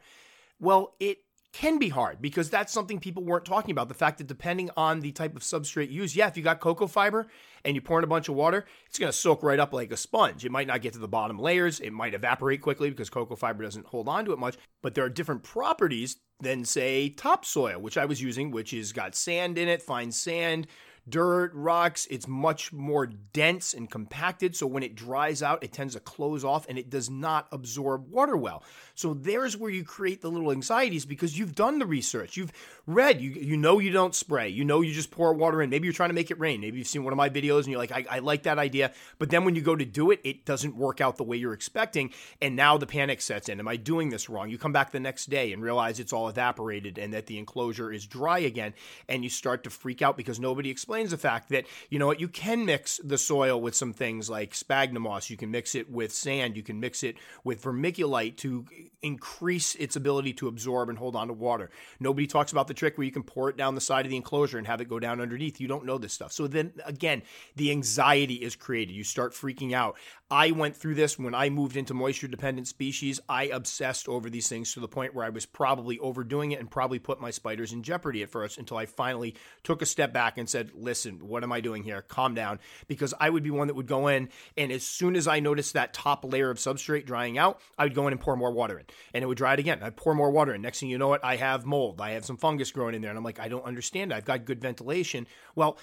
[0.58, 1.18] Well, it
[1.52, 3.88] can be hard because that's something people weren't talking about.
[3.88, 6.86] The fact that depending on the type of substrate used, yeah, if you got cocoa
[6.86, 7.26] fiber
[7.64, 9.90] and you pour in a bunch of water, it's going to soak right up like
[9.90, 10.44] a sponge.
[10.44, 11.80] It might not get to the bottom layers.
[11.80, 14.56] It might evaporate quickly because cocoa fiber doesn't hold on to it much.
[14.82, 19.14] But there are different properties than, say, topsoil, which I was using, which is got
[19.14, 20.68] sand in it, fine sand,
[21.08, 22.06] dirt, rocks.
[22.10, 24.54] It's much more dense and compacted.
[24.56, 28.10] So when it dries out, it tends to close off and it does not absorb
[28.10, 28.62] water well.
[28.94, 32.36] So there's where you create the little anxieties because you've done the research.
[32.36, 32.52] You've
[32.86, 34.48] read, you, you know you don't spray.
[34.48, 35.70] You know you just pour water in.
[35.70, 36.60] Maybe you're trying to make it rain.
[36.60, 38.92] Maybe you've seen one of my videos and you're like, I, I like that idea.
[39.18, 41.54] But then when you go to do it, it doesn't work out the way you're
[41.54, 42.12] expecting.
[42.42, 43.58] And now the panic sets in.
[43.58, 44.50] Am I doing this wrong?
[44.50, 47.92] You come back the next day and realize it's all evaporated and that the enclosure
[47.92, 48.74] is dry again.
[49.08, 52.20] And you start to freak out because nobody explains the fact that, you know what,
[52.20, 55.30] you can mix the soil with some things like sphagnum moss.
[55.30, 56.56] You can mix it with sand.
[56.56, 58.66] You can mix it with vermiculite to
[59.02, 61.70] increase its ability to absorb and hold on to water.
[61.98, 64.16] Nobody talks about the trick where you can pour it down the side of the
[64.16, 65.60] enclosure and have it go down underneath.
[65.60, 66.32] You don't know this stuff.
[66.32, 67.22] So then again,
[67.56, 68.92] the anxiety is created.
[68.92, 69.96] You start freaking out.
[70.30, 73.18] I went through this when I moved into moisture dependent species.
[73.28, 76.70] I obsessed over these things to the point where I was probably overdoing it and
[76.70, 80.38] probably put my spiders in jeopardy at first until I finally took a step back
[80.38, 82.02] and said, listen, what am I doing here?
[82.02, 82.60] Calm down.
[82.86, 85.72] Because I would be one that would go in and as soon as I noticed
[85.72, 88.78] that top layer of substrate drying out, I would go in and pour more water
[88.78, 89.82] in and it would dry it again.
[89.82, 90.62] I'd pour more water in.
[90.62, 92.00] Next thing you know what, I have mold.
[92.00, 93.10] I have some fungus growing in there.
[93.10, 94.12] And I'm like, I don't understand.
[94.12, 95.26] I've got good ventilation.
[95.56, 95.76] Well,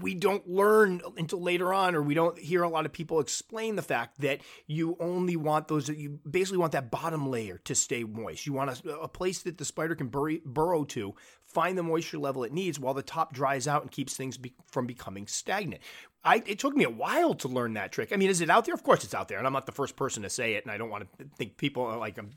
[0.00, 3.76] we don't learn until later on, or we don't hear a lot of people explain
[3.76, 8.04] the fact that you only want those, you basically want that bottom layer to stay
[8.04, 8.46] moist.
[8.46, 12.44] You want a, a place that the spider can burrow to, find the moisture level
[12.44, 15.82] it needs while the top dries out and keeps things be, from becoming stagnant.
[16.24, 18.12] I, it took me a while to learn that trick.
[18.12, 18.74] I mean, is it out there?
[18.74, 20.72] Of course it's out there, and I'm not the first person to say it, and
[20.72, 22.30] I don't want to think people are like I'm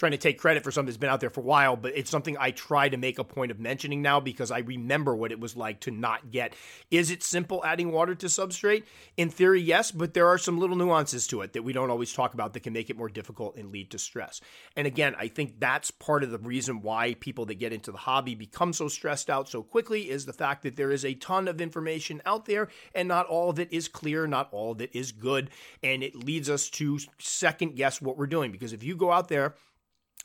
[0.00, 2.10] trying to take credit for something that's been out there for a while, but it's
[2.10, 5.38] something I try to make a point of mentioning now because I remember what it
[5.38, 6.54] was like to not get.
[6.90, 8.84] Is it simple adding water to substrate?
[9.18, 12.14] In theory, yes, but there are some little nuances to it that we don't always
[12.14, 14.40] talk about that can make it more difficult and lead to stress.
[14.74, 17.98] And again, I think that's part of the reason why people that get into the
[17.98, 21.46] hobby become so stressed out so quickly is the fact that there is a ton
[21.46, 24.96] of information out there and not all of it is clear, not all of it
[24.96, 25.50] is good,
[25.82, 29.28] and it leads us to second guess what we're doing because if you go out
[29.28, 29.54] there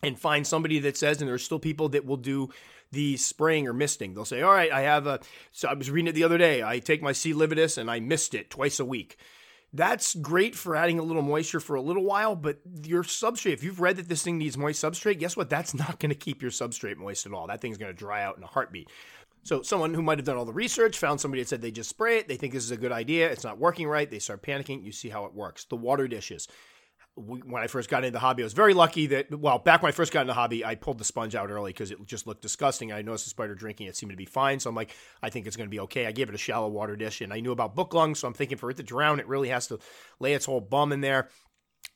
[0.06, 2.50] and find somebody that says, and there's still people that will do
[2.92, 4.14] the spraying or misting.
[4.14, 5.20] They'll say, all right, I have a,
[5.52, 6.64] so I was reading it the other day.
[6.64, 7.34] I take my C.
[7.34, 9.18] lividus and I mist it twice a week.
[9.74, 13.64] That's great for adding a little moisture for a little while, but your substrate, if
[13.64, 15.50] you've read that this thing needs moist substrate, guess what?
[15.50, 17.48] That's not going to keep your substrate moist at all.
[17.48, 18.90] That thing's going to dry out in a heartbeat.
[19.44, 21.90] So someone who might have done all the research found somebody that said they just
[21.90, 22.28] spray it.
[22.28, 23.30] They think this is a good idea.
[23.30, 24.10] It's not working right.
[24.10, 24.84] They start panicking.
[24.84, 25.66] You see how it works.
[25.66, 26.48] The water dishes.
[27.18, 29.88] When I first got into the hobby, I was very lucky that, well, back when
[29.88, 32.28] I first got into the hobby, I pulled the sponge out early because it just
[32.28, 32.92] looked disgusting.
[32.92, 34.60] I noticed the spider drinking it seemed to be fine.
[34.60, 36.08] So I'm like, I think it's going to be okay.
[36.08, 38.20] I gave it a shallow water dish and I knew about book lungs.
[38.20, 39.80] So I'm thinking for it to drown, it really has to
[40.20, 41.30] lay its whole bum in there.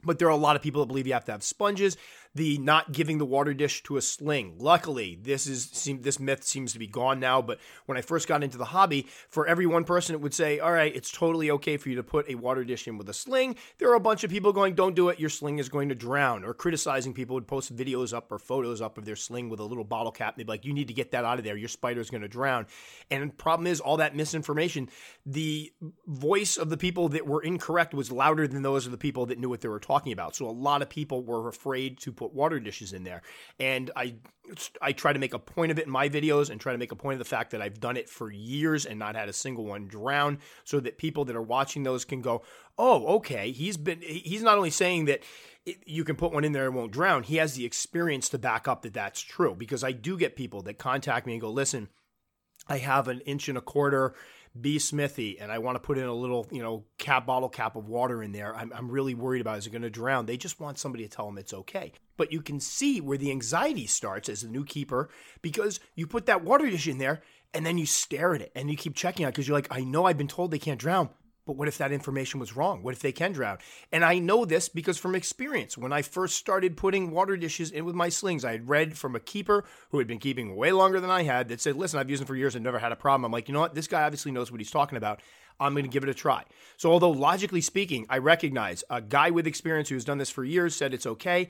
[0.04, 1.98] But there are a lot of people that believe you have to have sponges
[2.36, 4.56] the not giving the water dish to a sling.
[4.60, 7.42] Luckily, this is this myth seems to be gone now.
[7.42, 10.60] But when I first got into the hobby, for every one person, it would say,
[10.60, 13.14] "All right, it's totally okay for you to put a water dish in with a
[13.14, 15.20] sling." There are a bunch of people going, "Don't do it.
[15.20, 18.80] Your sling is going to drown," or criticizing people would post videos up or photos
[18.80, 20.36] up of their sling with a little bottle cap.
[20.36, 21.58] And they'd be like, "You need to get that out of there.
[21.58, 22.68] Your spider is going to drown."
[23.10, 24.90] And problem is all that misinformation.
[25.26, 25.74] The
[26.06, 29.40] voice of the people that were incorrect was louder than those of the people that
[29.40, 30.36] knew what they were talking about.
[30.36, 33.22] So a lot of people were afraid to put water dishes in there.
[33.60, 34.16] And I
[34.82, 36.92] I try to make a point of it in my videos and try to make
[36.92, 39.34] a point of the fact that I've done it for years and not had a
[39.34, 42.44] single one drown so that people that are watching those can go,
[42.78, 45.24] "Oh, okay, he's been he's not only saying that
[45.86, 47.24] you can put one in there and won't drown.
[47.24, 50.62] He has the experience to back up that that's true because I do get people
[50.64, 51.90] that contact me and go, "Listen,
[52.68, 54.14] I have an inch and a quarter
[54.60, 54.78] B.
[54.78, 57.88] smithi and I want to put in a little, you know, cap bottle cap of
[57.88, 58.56] water in there.
[58.56, 60.26] I'm, I'm really worried about is it going to drown?
[60.26, 61.94] They just want somebody to tell them it's okay.
[62.18, 65.10] But you can see where the anxiety starts as the new keeper
[65.42, 67.22] because you put that water dish in there
[67.54, 69.84] and then you stare at it and you keep checking out because you're like, I
[69.84, 71.10] know I've been told they can't drown,
[71.50, 72.84] but what if that information was wrong?
[72.84, 73.58] What if they can drown?
[73.92, 77.86] And I know this because from experience, when I first started putting water dishes in
[77.86, 81.00] with my slings, I had read from a keeper who had been keeping way longer
[81.00, 82.96] than I had that said, listen, I've used them for years and never had a
[82.96, 83.26] problem.
[83.26, 83.74] I'm like, you know what?
[83.74, 85.22] This guy obviously knows what he's talking about.
[85.60, 86.44] I'm going to give it a try.
[86.78, 90.76] So, although logically speaking, I recognize a guy with experience who's done this for years
[90.76, 91.50] said it's okay.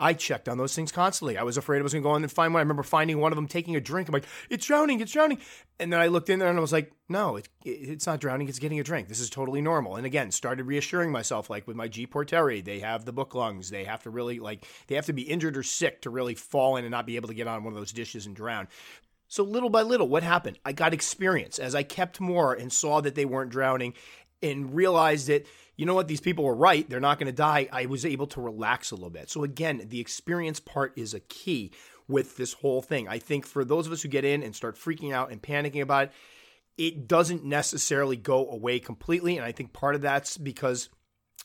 [0.00, 1.36] I checked on those things constantly.
[1.36, 2.60] I was afraid I was going to go in and find one.
[2.60, 4.08] I remember finding one of them taking a drink.
[4.08, 5.38] I'm like, it's drowning, it's drowning.
[5.78, 8.48] And then I looked in there and I was like, no, it, it's not drowning,
[8.48, 9.08] it's getting a drink.
[9.08, 9.96] This is totally normal.
[9.96, 12.06] And again, started reassuring myself, like with my G.
[12.06, 13.68] porteri, they have the book lungs.
[13.68, 16.76] They have to really, like, they have to be injured or sick to really fall
[16.76, 18.68] in and not be able to get on one of those dishes and drown.
[19.28, 20.58] So little by little, what happened?
[20.64, 23.94] I got experience as I kept more and saw that they weren't drowning
[24.42, 25.46] and realized that
[25.80, 26.86] you know what, these people were right.
[26.90, 27.66] They're not going to die.
[27.72, 29.30] I was able to relax a little bit.
[29.30, 31.72] So, again, the experience part is a key
[32.06, 33.08] with this whole thing.
[33.08, 35.80] I think for those of us who get in and start freaking out and panicking
[35.80, 36.12] about it,
[36.76, 39.38] it doesn't necessarily go away completely.
[39.38, 40.90] And I think part of that's because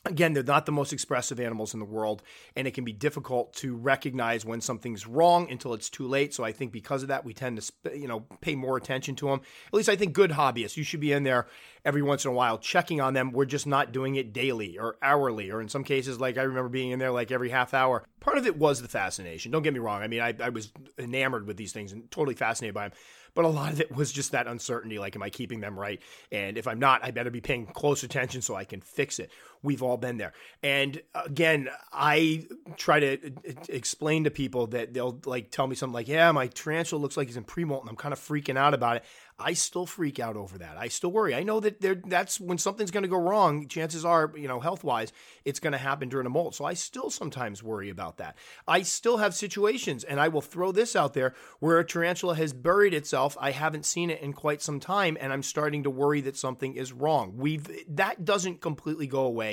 [0.04, 2.22] Again, they're not the most expressive animals in the world,
[2.54, 6.32] and it can be difficult to recognize when something's wrong until it's too late.
[6.32, 9.26] So I think because of that, we tend to, you know, pay more attention to
[9.26, 9.40] them.
[9.66, 11.48] At least I think good hobbyists, you should be in there
[11.84, 13.32] every once in a while checking on them.
[13.32, 16.68] We're just not doing it daily or hourly, or in some cases, like I remember
[16.68, 18.04] being in there like every half hour.
[18.20, 19.50] Part of it was the fascination.
[19.50, 20.02] Don't get me wrong.
[20.02, 22.98] I mean, I, I was enamored with these things and totally fascinated by them
[23.36, 26.02] but a lot of it was just that uncertainty like am i keeping them right
[26.32, 29.30] and if i'm not i better be paying close attention so i can fix it
[29.62, 34.94] we've all been there and again i try to uh, uh, explain to people that
[34.94, 37.90] they'll like tell me something like yeah my tarantula looks like he's in pre-molt and
[37.90, 39.04] i'm kind of freaking out about it
[39.38, 40.78] I still freak out over that.
[40.78, 41.34] I still worry.
[41.34, 43.68] I know that there that's when something's going to go wrong.
[43.68, 45.12] Chances are, you know, health wise,
[45.44, 46.54] it's going to happen during a molt.
[46.54, 48.36] So I still sometimes worry about that.
[48.66, 52.54] I still have situations, and I will throw this out there where a tarantula has
[52.54, 53.36] buried itself.
[53.38, 56.74] I haven't seen it in quite some time, and I'm starting to worry that something
[56.74, 57.34] is wrong.
[57.36, 59.45] We've that doesn't completely go away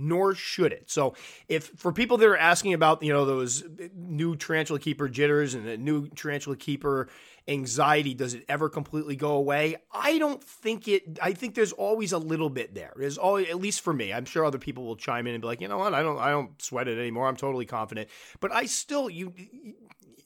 [0.00, 0.90] nor should it.
[0.90, 1.14] So,
[1.48, 3.62] if for people that are asking about, you know, those
[3.94, 7.08] new tarantula keeper jitters and the new tarantula keeper
[7.46, 9.76] anxiety, does it ever completely go away?
[9.92, 11.18] I don't think it.
[11.22, 12.94] I think there's always a little bit there.
[12.96, 14.12] There's always, at least for me.
[14.12, 16.18] I'm sure other people will chime in and be like, you know what, I don't,
[16.18, 17.28] I don't sweat it anymore.
[17.28, 18.08] I'm totally confident.
[18.40, 19.34] But I still, you,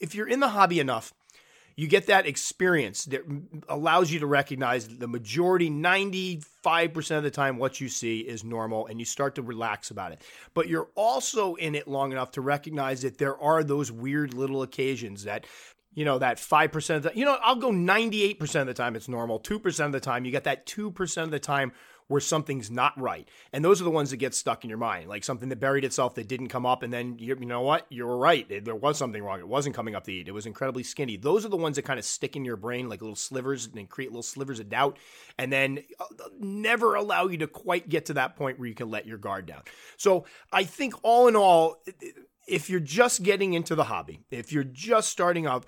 [0.01, 1.13] if you're in the hobby enough
[1.77, 3.23] you get that experience that
[3.69, 8.87] allows you to recognize the majority 95% of the time what you see is normal
[8.87, 10.23] and you start to relax about it.
[10.55, 14.63] But you're also in it long enough to recognize that there are those weird little
[14.63, 15.47] occasions that
[15.95, 19.09] you know that 5% of the you know I'll go 98% of the time it's
[19.09, 21.73] normal 2% of the time you get that 2% of the time
[22.09, 23.29] where something's not right.
[23.53, 25.85] And those are the ones that get stuck in your mind, like something that buried
[25.85, 26.83] itself that didn't come up.
[26.83, 27.87] And then you, you know what?
[27.89, 28.47] You were right.
[28.65, 29.41] There was something wrong.
[29.41, 30.29] It wasn't coming up to eat.
[30.29, 31.17] It was incredibly skinny.
[31.17, 33.89] Those are the ones that kind of stick in your brain like little slivers and
[33.89, 34.99] create little slivers of doubt.
[35.39, 36.05] And then uh,
[36.39, 39.47] never allow you to quite get to that point where you can let your guard
[39.47, 39.63] down.
[39.97, 41.83] So I think all in all,
[42.47, 45.65] if you're just getting into the hobby, if you're just starting up,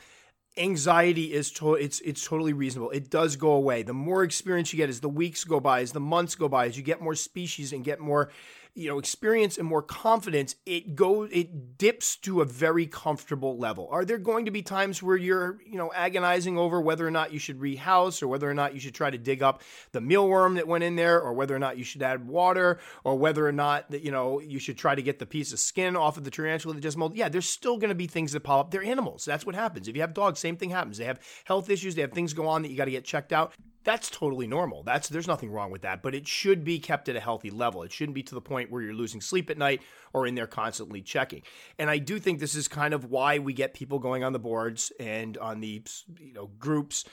[0.57, 2.91] anxiety is to- it's it's totally reasonable.
[2.91, 3.83] It does go away.
[3.83, 6.67] The more experience you get as the weeks go by, as the months go by,
[6.67, 8.31] as you get more species and get more
[8.77, 13.89] you know experience and more confidence it goes it dips to a very comfortable level.
[13.91, 17.33] Are there going to be times where you're you know agonizing over whether or not
[17.33, 19.63] you should rehouse or whether or not you should try to dig up
[19.93, 23.17] the mealworm that went in there or whether or not you should add water or
[23.17, 25.97] whether or not that you know you should try to get the piece of skin
[25.97, 28.41] off of the tarantula that just molted yeah there's still going to be things that
[28.41, 28.71] pop up.
[28.71, 29.25] They're animals.
[29.25, 29.89] That's what happens.
[29.89, 30.99] If you have dogs same thing happens.
[30.99, 31.95] They have health issues.
[31.95, 33.53] They have things go on that you got to get checked out
[33.87, 34.83] that's totally normal.
[34.83, 37.85] That's there's nothing wrong with that, but it should be kept at a healthy level.
[37.85, 39.81] It shouldn't be to the point where you're losing sleep at night
[40.13, 41.43] or in there constantly checking.
[41.79, 44.41] And I do think this is kind of why we get people going on the
[44.41, 45.83] boards and on the
[46.19, 47.05] you know groups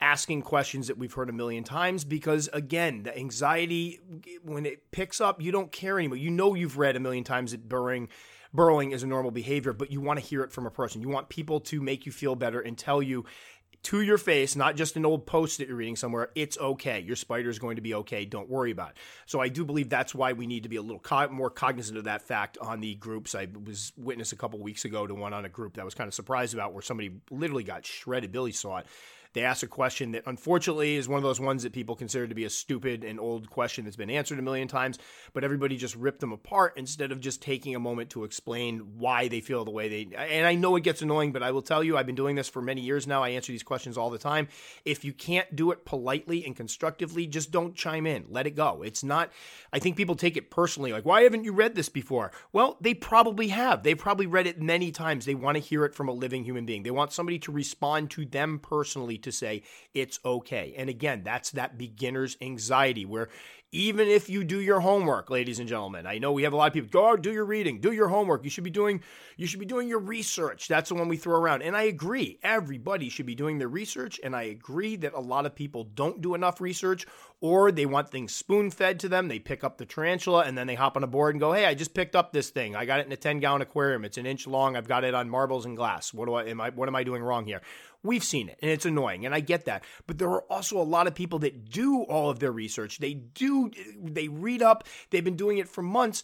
[0.00, 4.00] asking questions that we've heard a million times because again, the anxiety
[4.42, 6.16] when it picks up, you don't care anymore.
[6.16, 8.08] You know you've read a million times that burrowing
[8.54, 11.00] burrowing is a normal behavior, but you want to hear it from a person.
[11.00, 13.24] You want people to make you feel better and tell you
[13.84, 16.30] to your face, not just an old post that you're reading somewhere.
[16.34, 17.00] It's okay.
[17.00, 18.24] Your spider is going to be okay.
[18.24, 18.96] Don't worry about it.
[19.26, 21.98] So I do believe that's why we need to be a little co- more cognizant
[21.98, 23.34] of that fact on the groups.
[23.34, 25.94] I was witness a couple weeks ago to one on a group that I was
[25.94, 28.30] kind of surprised about where somebody literally got shredded.
[28.30, 28.86] Billy saw it
[29.34, 32.34] they ask a question that unfortunately is one of those ones that people consider to
[32.34, 34.98] be a stupid and old question that's been answered a million times,
[35.32, 39.28] but everybody just ripped them apart instead of just taking a moment to explain why
[39.28, 40.16] they feel the way they.
[40.16, 42.48] And I know it gets annoying, but I will tell you, I've been doing this
[42.48, 43.22] for many years now.
[43.22, 44.48] I answer these questions all the time.
[44.84, 48.26] If you can't do it politely and constructively, just don't chime in.
[48.28, 48.82] Let it go.
[48.82, 49.30] It's not.
[49.72, 52.32] I think people take it personally, like, why haven't you read this before?
[52.52, 53.82] Well, they probably have.
[53.82, 55.24] They probably read it many times.
[55.24, 56.82] They want to hear it from a living human being.
[56.82, 59.62] They want somebody to respond to them personally to say
[59.94, 60.74] it's okay.
[60.76, 63.28] And again, that's that beginner's anxiety where
[63.74, 66.66] even if you do your homework, ladies and gentlemen, I know we have a lot
[66.68, 68.44] of people go, oh, do your reading, do your homework.
[68.44, 69.02] You should be doing
[69.38, 70.68] you should be doing your research.
[70.68, 71.62] That's the one we throw around.
[71.62, 72.38] And I agree.
[72.42, 74.20] Everybody should be doing their research.
[74.22, 77.06] And I agree that a lot of people don't do enough research
[77.42, 79.26] or they want things spoon fed to them.
[79.26, 81.66] They pick up the tarantula and then they hop on a board and go, Hey,
[81.66, 82.74] I just picked up this thing.
[82.76, 84.04] I got it in a 10 gallon aquarium.
[84.04, 84.76] It's an inch long.
[84.76, 86.14] I've got it on marbles and glass.
[86.14, 87.60] What do I am I what am I doing wrong here?
[88.04, 89.84] We've seen it and it's annoying and I get that.
[90.06, 92.98] But there are also a lot of people that do all of their research.
[92.98, 96.22] They do they read up, they've been doing it for months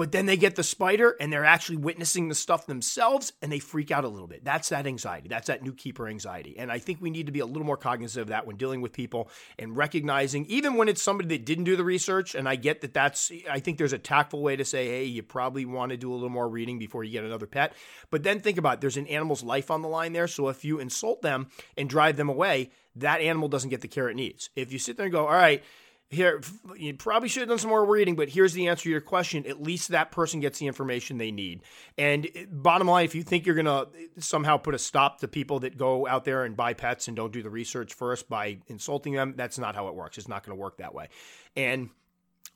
[0.00, 3.58] but then they get the spider and they're actually witnessing the stuff themselves and they
[3.58, 4.42] freak out a little bit.
[4.42, 5.28] That's that anxiety.
[5.28, 6.56] That's that new keeper anxiety.
[6.58, 8.80] And I think we need to be a little more cognizant of that when dealing
[8.80, 12.34] with people and recognizing, even when it's somebody that didn't do the research.
[12.34, 15.22] And I get that that's, I think there's a tactful way to say, hey, you
[15.22, 17.74] probably want to do a little more reading before you get another pet.
[18.08, 20.28] But then think about it, there's an animal's life on the line there.
[20.28, 24.08] So if you insult them and drive them away, that animal doesn't get the care
[24.08, 24.48] it needs.
[24.56, 25.62] If you sit there and go, all right,
[26.10, 26.40] here
[26.76, 29.46] you probably should have done some more reading but here's the answer to your question.
[29.46, 31.62] At least that person gets the information they need.
[31.96, 35.28] And eh, bottom line if you think you're going to somehow put a stop to
[35.28, 38.58] people that go out there and buy pets and don't do the research first by
[38.66, 40.18] insulting them that's not how it works.
[40.18, 41.08] It's not going to work that way.
[41.54, 41.90] And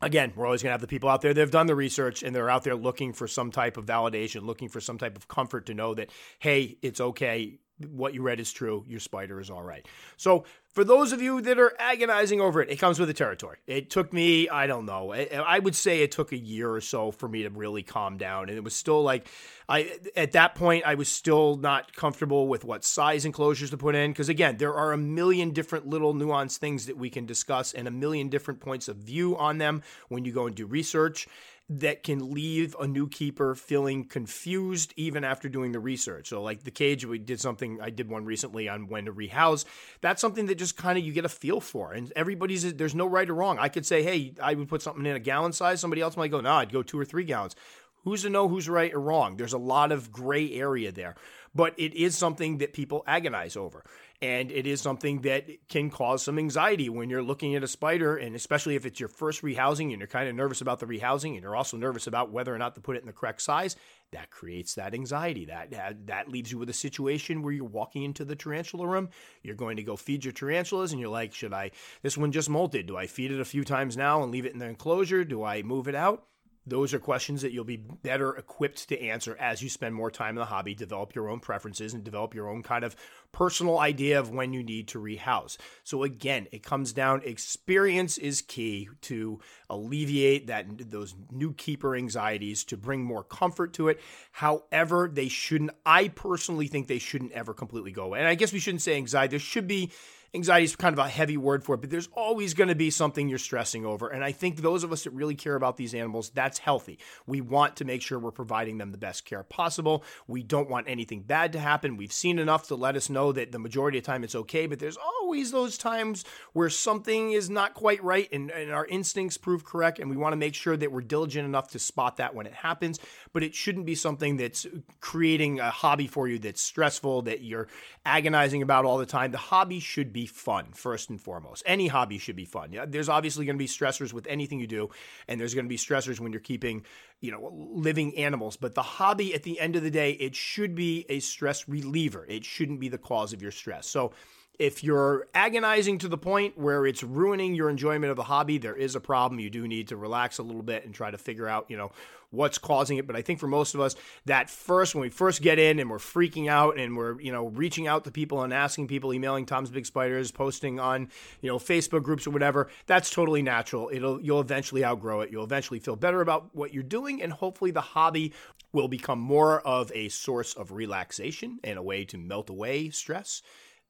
[0.02, 2.24] again, we're always going to have the people out there that have done the research
[2.24, 5.28] and they're out there looking for some type of validation, looking for some type of
[5.28, 7.60] comfort to know that, hey, it's okay
[7.90, 8.84] what you read is true.
[8.87, 9.87] Your spider is all right.
[10.16, 13.58] So, for those of you that are agonizing over it, it comes with the territory.
[13.68, 17.12] It took me, I don't know, I would say it took a year or so
[17.12, 18.48] for me to really calm down.
[18.48, 19.28] And it was still like,
[19.68, 23.94] I at that point, I was still not comfortable with what size enclosures to put
[23.94, 24.10] in.
[24.10, 27.87] Because again, there are a million different little nuanced things that we can discuss and
[27.87, 31.28] a million different points of view on them when you go and do research
[31.68, 36.29] that can leave a new keeper feeling confused even after doing the research.
[36.29, 39.64] So, like the cage, we did something, I did one recently on when to rehouse.
[40.03, 41.92] That's something that just kind of you get a feel for.
[41.92, 43.59] And everybody's, there's no right or wrong.
[43.59, 45.81] I could say, hey, I would put something in a gallon size.
[45.81, 47.57] Somebody else might go, no, I'd go two or three gallons.
[48.05, 49.38] Who's to know who's right or wrong?
[49.38, 51.14] There's a lot of gray area there,
[51.55, 53.83] but it is something that people agonize over.
[54.24, 58.16] And it is something that can cause some anxiety when you're looking at a spider,
[58.16, 61.34] and especially if it's your first rehousing and you're kind of nervous about the rehousing
[61.34, 63.76] and you're also nervous about whether or not to put it in the correct size.
[64.12, 65.44] That creates that anxiety.
[65.44, 69.10] That, that, leaves you with a situation where you're walking into the tarantula room.
[69.42, 71.72] You're going to go feed your tarantulas, and you're like, should I?
[72.00, 72.87] This one just molted.
[72.87, 75.24] Do I feed it a few times now and leave it in the enclosure?
[75.24, 76.24] Do I move it out?
[76.66, 80.31] Those are questions that you'll be better equipped to answer as you spend more time
[80.31, 82.96] in the hobby, develop your own preferences, and develop your own kind of
[83.33, 85.59] personal idea of when you need to rehouse.
[85.83, 92.64] So again, it comes down experience is key to alleviate that those new keeper anxieties,
[92.64, 94.00] to bring more comfort to it.
[94.33, 98.20] However, they shouldn't I personally think they shouldn't ever completely go away.
[98.20, 99.33] And I guess we shouldn't say anxiety.
[99.33, 99.90] There should be
[100.34, 102.90] anxiety is kind of a heavy word for it, but there's always going to be
[102.90, 104.08] something you're stressing over.
[104.08, 106.98] And I think those of us that really care about these animals, that's healthy.
[107.26, 110.04] We want to make sure we're providing them the best care possible.
[110.26, 111.96] We don't want anything bad to happen.
[111.96, 114.78] We've seen enough to let us know that the majority of time it's okay, but
[114.80, 119.64] there's always those times where something is not quite right and, and our instincts prove
[119.64, 119.98] correct.
[120.00, 122.54] And we want to make sure that we're diligent enough to spot that when it
[122.54, 122.98] happens.
[123.32, 124.66] But it shouldn't be something that's
[125.00, 127.68] creating a hobby for you that's stressful, that you're
[128.04, 129.30] agonizing about all the time.
[129.30, 131.62] The hobby should be fun, first and foremost.
[131.66, 132.72] Any hobby should be fun.
[132.72, 134.90] Yeah, there's obviously going to be stressors with anything you do,
[135.29, 136.85] and there's going to be stressors when you're keeping
[137.25, 138.56] you know, living animals.
[138.56, 142.27] But the hobby, at the end of the day, it should be a stress reliever.
[142.29, 143.87] It shouldn't be the cause of your stress.
[143.87, 144.12] So
[144.59, 148.77] if you're agonizing to the point where it's ruining your enjoyment of the hobby, there
[148.77, 149.40] is a problem.
[149.40, 151.90] You do need to relax a little bit and try to figure out, you know,
[152.31, 153.07] what's causing it.
[153.07, 153.96] But I think for most of us,
[154.27, 157.48] that first, when we first get in and we're freaking out and we're, you know,
[157.48, 161.09] reaching out to people and asking people, emailing Tom's Big Spiders, posting on,
[161.40, 163.90] you know, Facebook groups or whatever, that's totally natural.
[163.92, 165.31] It'll, you'll eventually outgrow it.
[165.31, 167.23] You'll eventually feel better about what you're doing.
[167.23, 168.33] And hopefully the hobby
[168.73, 173.42] will become more of a source of relaxation and a way to melt away stress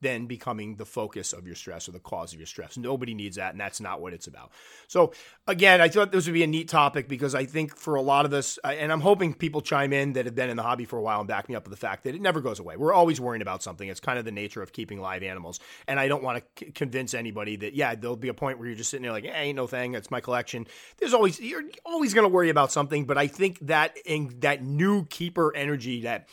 [0.05, 2.77] than becoming the focus of your stress or the cause of your stress.
[2.77, 4.53] Nobody needs that, and that's not what it's about.
[4.87, 5.13] So,
[5.49, 8.27] again, I thought this would be a neat topic because I think for a lot
[8.27, 10.99] of us, and I'm hoping people chime in that have been in the hobby for
[10.99, 12.77] a while and back me up with the fact that it never goes away.
[12.77, 13.89] We're always worrying about something.
[13.89, 15.59] It's kind of the nature of keeping live animals.
[15.89, 18.69] And I don't want to c- convince anybody that, yeah, there'll be a point where
[18.69, 19.95] you're just sitting there like, hey, ain't no thing.
[19.95, 20.67] It's my collection.
[20.99, 23.07] There's always, you're always going to worry about something.
[23.07, 26.29] But I think that in that new keeper energy that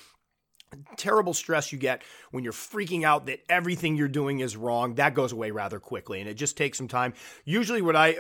[0.95, 2.01] terrible stress you get
[2.31, 6.21] when you're freaking out that everything you're doing is wrong that goes away rather quickly
[6.21, 7.13] and it just takes some time.
[7.43, 8.15] Usually what i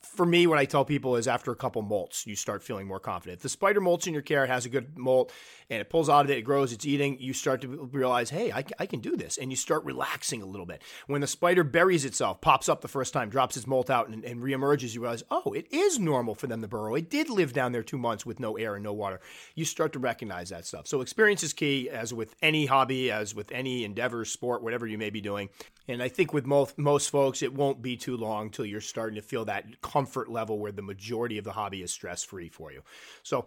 [0.00, 2.98] for me what i tell people is after a couple molts you start feeling more
[2.98, 3.38] confident.
[3.38, 5.32] If the spider molts in your care has a good molt
[5.70, 8.50] and it pulls out of it it grows it's eating you start to realize hey
[8.50, 10.82] I, I can do this and you start relaxing a little bit.
[11.06, 14.24] When the spider buries itself pops up the first time drops its molt out and,
[14.24, 16.96] and reemerges you realize oh it is normal for them to burrow.
[16.96, 19.20] It did live down there two months with no air and no water.
[19.54, 20.88] You start to recognize that stuff.
[20.88, 24.98] So experience is key as with any hobby, as with any endeavor, sport, whatever you
[24.98, 25.48] may be doing.
[25.88, 29.16] And I think with most most folks, it won't be too long till you're starting
[29.16, 32.72] to feel that comfort level where the majority of the hobby is stress free for
[32.72, 32.82] you.
[33.22, 33.46] So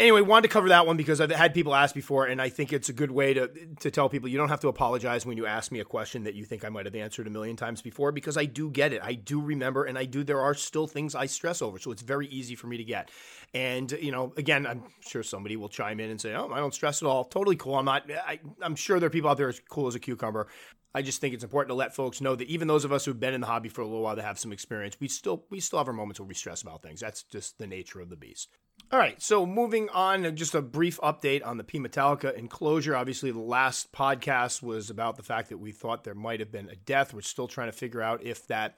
[0.00, 2.72] anyway, wanted to cover that one because I've had people ask before, and I think
[2.72, 3.48] it's a good way to
[3.80, 6.34] to tell people you don't have to apologize when you ask me a question that
[6.34, 9.00] you think I might have answered a million times before because I do get it.
[9.04, 10.24] I do remember, and I do.
[10.24, 13.10] There are still things I stress over, so it's very easy for me to get.
[13.54, 16.74] And you know, again, I'm sure somebody will chime in and say, "Oh, I don't
[16.74, 17.24] stress at all.
[17.24, 17.76] Totally cool.
[17.76, 18.10] I'm not.
[18.10, 20.48] I, I'm sure there are people out there as cool as a cucumber."
[20.92, 23.20] I just think it's important to let folks know that even those of us who've
[23.20, 25.60] been in the hobby for a little while that have some experience, we still we
[25.60, 26.98] still have our moments where we stress about things.
[26.98, 28.48] That's just the nature of the beast.
[28.92, 32.96] All right, so moving on, just a brief update on the P Metallica enclosure.
[32.96, 36.68] Obviously, the last podcast was about the fact that we thought there might have been
[36.68, 37.14] a death.
[37.14, 38.74] We're still trying to figure out if that.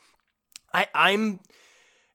[0.74, 1.40] I, I'm.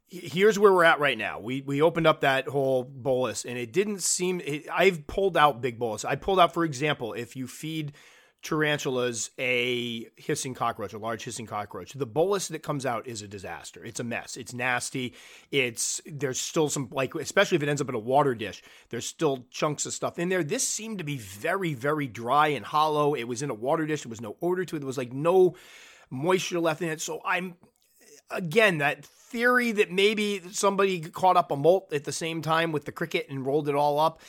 [0.09, 1.39] Here's where we're at right now.
[1.39, 4.41] We we opened up that whole bolus, and it didn't seem.
[4.45, 6.05] It, I've pulled out big bolus.
[6.05, 7.93] I pulled out, for example, if you feed
[8.47, 11.91] tarantulas a hissing cockroach, a large hissing cockroach.
[11.91, 13.83] The bolus that comes out is a disaster.
[13.83, 14.37] It's a mess.
[14.37, 15.15] It's nasty.
[15.51, 19.05] It's there's still some like especially if it ends up in a water dish, there's
[19.05, 20.45] still chunks of stuff in there.
[20.45, 23.15] This seemed to be very very dry and hollow.
[23.15, 24.03] It was in a water dish.
[24.03, 24.79] There was no odor to it.
[24.79, 25.55] There was like no
[26.09, 27.01] moisture left in it.
[27.01, 27.55] So I'm
[28.31, 32.85] again that theory that maybe somebody caught up a molt at the same time with
[32.85, 34.21] the cricket and rolled it all up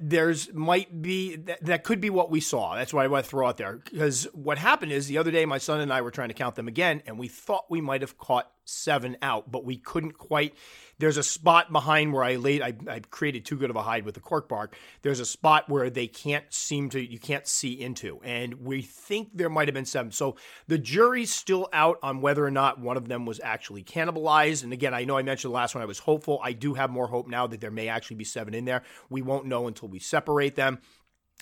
[0.00, 2.74] there's might be that, that could be what we saw.
[2.74, 5.44] That's why I want to throw out there because what happened is the other day
[5.44, 8.00] my son and I were trying to count them again, and we thought we might
[8.00, 10.54] have caught seven out, but we couldn't quite.
[10.98, 12.62] There's a spot behind where I laid.
[12.62, 14.76] I, I created too good of a hide with the cork bark.
[15.02, 17.00] There's a spot where they can't seem to.
[17.00, 20.12] You can't see into, and we think there might have been seven.
[20.12, 20.36] So
[20.68, 24.62] the jury's still out on whether or not one of them was actually cannibalized.
[24.62, 25.82] And again, I know I mentioned the last one.
[25.82, 26.40] I was hopeful.
[26.42, 28.82] I do have more hope now that there may actually be seven in there.
[29.10, 30.78] We won't know until we separate them.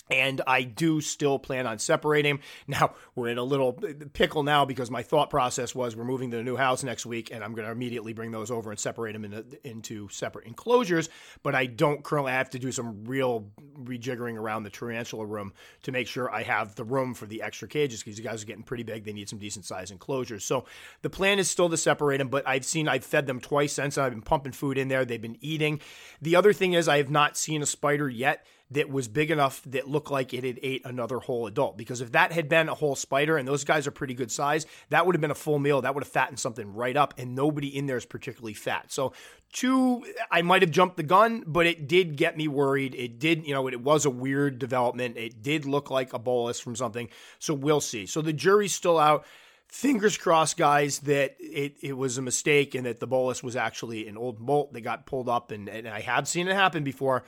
[0.09, 2.39] And I do still plan on separating.
[2.67, 3.73] Now, we're in a little
[4.13, 7.31] pickle now because my thought process was we're moving to the new house next week
[7.31, 11.09] and I'm going to immediately bring those over and separate them into, into separate enclosures.
[11.41, 13.47] But I don't currently have to do some real
[13.81, 17.67] rejiggering around the tarantula room to make sure I have the room for the extra
[17.67, 19.05] cages because you guys are getting pretty big.
[19.05, 20.43] They need some decent size enclosures.
[20.43, 20.65] So
[21.01, 23.97] the plan is still to separate them, but I've seen, I've fed them twice since
[23.97, 25.05] I've been pumping food in there.
[25.05, 25.79] They've been eating.
[26.21, 29.61] The other thing is, I have not seen a spider yet that was big enough
[29.67, 31.77] that looked like it had ate another whole adult.
[31.77, 34.65] Because if that had been a whole spider, and those guys are pretty good size,
[34.89, 35.81] that would have been a full meal.
[35.81, 38.91] That would have fattened something right up, and nobody in there is particularly fat.
[38.91, 39.13] So,
[39.51, 42.95] two, I might have jumped the gun, but it did get me worried.
[42.95, 45.17] It did, you know, it was a weird development.
[45.17, 47.09] It did look like a bolus from something.
[47.39, 48.05] So, we'll see.
[48.05, 49.25] So, the jury's still out
[49.73, 54.07] fingers crossed, guys, that it, it was a mistake and that the bolus was actually
[54.07, 55.49] an old molt that got pulled up.
[55.49, 57.23] And, and I have seen it happen before.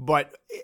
[0.00, 0.58] But eh,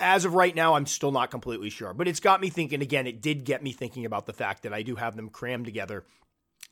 [0.00, 1.92] as of right now, I'm still not completely sure.
[1.92, 4.72] But it's got me thinking again, it did get me thinking about the fact that
[4.72, 6.04] I do have them crammed together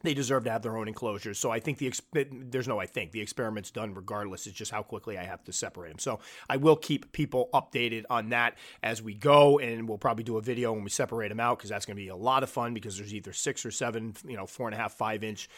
[0.04, 1.38] they deserve to have their own enclosures.
[1.38, 1.92] So I think the
[2.30, 4.46] there's no I think the experiment's done regardless.
[4.46, 5.98] It's just how quickly I have to separate them.
[5.98, 10.36] So I will keep people updated on that as we go, and we'll probably do
[10.36, 12.50] a video when we separate them out because that's going to be a lot of
[12.50, 15.48] fun because there's either six or seven, you know, four and a half, five inch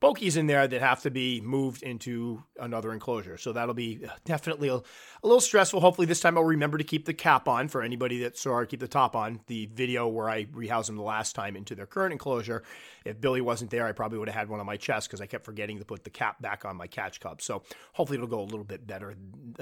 [0.00, 3.36] pokies in there that have to be moved into another enclosure.
[3.36, 4.82] So that'll be uh, definitely a, a,
[5.22, 5.80] little stressful.
[5.80, 8.80] Hopefully, this time I'll remember to keep the cap on for anybody that saw keep
[8.80, 9.40] the top on.
[9.46, 12.62] The video where I rehoused them the last time into their current enclosure.
[13.04, 15.26] If Billy wasn't there, I probably would have had one on my chest because I
[15.26, 17.40] kept forgetting to put the cap back on my catch cup.
[17.40, 19.16] So hopefully, it'll go a little bit better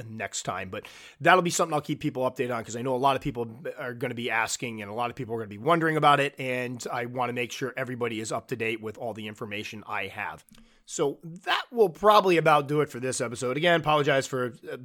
[0.07, 0.69] next time.
[0.69, 0.87] But
[1.21, 3.49] that'll be something I'll keep people updated on because I know a lot of people
[3.79, 5.97] are going to be asking and a lot of people are going to be wondering
[5.97, 6.35] about it.
[6.39, 9.83] And I want to make sure everybody is up to date with all the information
[9.87, 10.45] I have have.
[10.87, 13.57] So that will probably about do it for this episode.
[13.57, 14.77] Again, apologize for uh,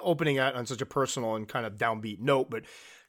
[0.00, 2.62] opening it on such a personal and kind of downbeat note, but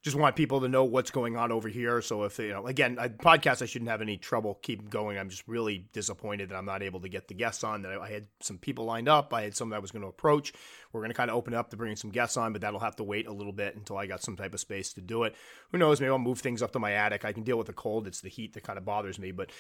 [0.04, 2.02] just want people to know what's going on over here.
[2.02, 5.18] So if you know, again, podcast, I shouldn't have any trouble keep going.
[5.18, 7.84] I'm just really disappointed that I'm not able to get the guests on.
[7.84, 9.34] That I had some people lined up.
[9.34, 10.52] I had some that I was going to approach.
[10.92, 12.82] We're going to kind of open it up to bring some guests on, but that'll
[12.82, 15.24] have to wait a little bit until I got some type of space to do
[15.24, 15.36] it.
[15.72, 16.02] Who knows?
[16.02, 17.24] Maybe I'll move things up to my attic.
[17.24, 18.06] I can deal with the cold.
[18.06, 19.52] It's the heat that kind of bothers me, but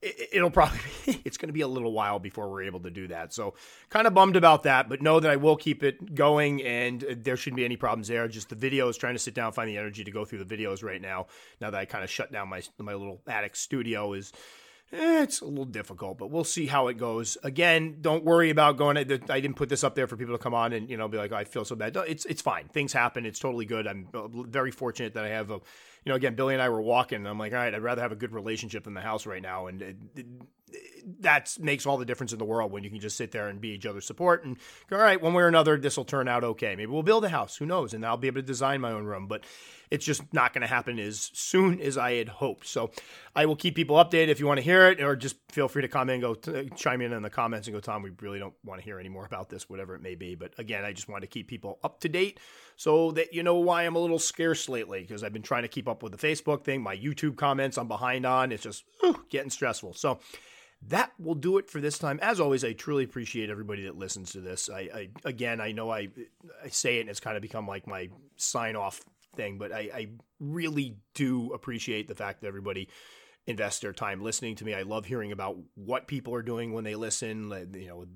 [0.00, 2.90] it, will probably be, it's going to be a little while before we're able to
[2.90, 3.32] do that.
[3.32, 3.54] So
[3.90, 7.36] kind of bummed about that, but know that I will keep it going and there
[7.36, 8.28] shouldn't be any problems there.
[8.28, 10.82] Just the videos, trying to sit down, find the energy to go through the videos
[10.82, 11.26] right now.
[11.60, 14.32] Now that I kind of shut down my my little attic studio is
[14.92, 17.36] eh, it's a little difficult, but we'll see how it goes.
[17.42, 18.96] Again, don't worry about going.
[18.96, 21.18] I didn't put this up there for people to come on and you know be
[21.18, 21.96] like, oh, I feel so bad.
[22.06, 22.68] It's it's fine.
[22.68, 23.26] Things happen.
[23.26, 23.86] It's totally good.
[23.86, 25.60] I'm uh, very fortunate that I have a,
[26.04, 28.02] you know, again, Billy and I were walking, and I'm like, all right, I'd rather
[28.02, 30.26] have a good relationship in the house right now, and it, it,
[31.20, 33.60] that makes all the difference in the world when you can just sit there and
[33.60, 34.56] be each other's support and
[34.88, 36.76] go, all right, one way or another, this will turn out okay.
[36.76, 37.56] Maybe we'll build a house.
[37.56, 37.94] Who knows?
[37.94, 39.26] And I'll be able to design my own room.
[39.26, 39.44] But
[39.90, 42.66] it's just not going to happen as soon as I had hoped.
[42.66, 42.90] So
[43.34, 45.82] I will keep people updated if you want to hear it, or just feel free
[45.82, 48.54] to comment go t- chime in in the comments and go, Tom, we really don't
[48.64, 50.34] want to hear any more about this, whatever it may be.
[50.34, 52.38] But again, I just want to keep people up to date
[52.76, 55.68] so that you know why I'm a little scarce lately because I've been trying to
[55.68, 58.52] keep up with the Facebook thing, my YouTube comments I'm behind on.
[58.52, 59.94] It's just whew, getting stressful.
[59.94, 60.18] So
[60.86, 62.18] that will do it for this time.
[62.22, 64.70] As always, I truly appreciate everybody that listens to this.
[64.70, 66.08] I, I again, I know I
[66.64, 69.00] I say it and it's kind of become like my sign off
[69.34, 70.08] thing, but I, I
[70.38, 72.88] really do appreciate the fact that everybody
[73.46, 74.74] invests their time listening to me.
[74.74, 77.50] I love hearing about what people are doing when they listen.
[77.74, 78.06] You know,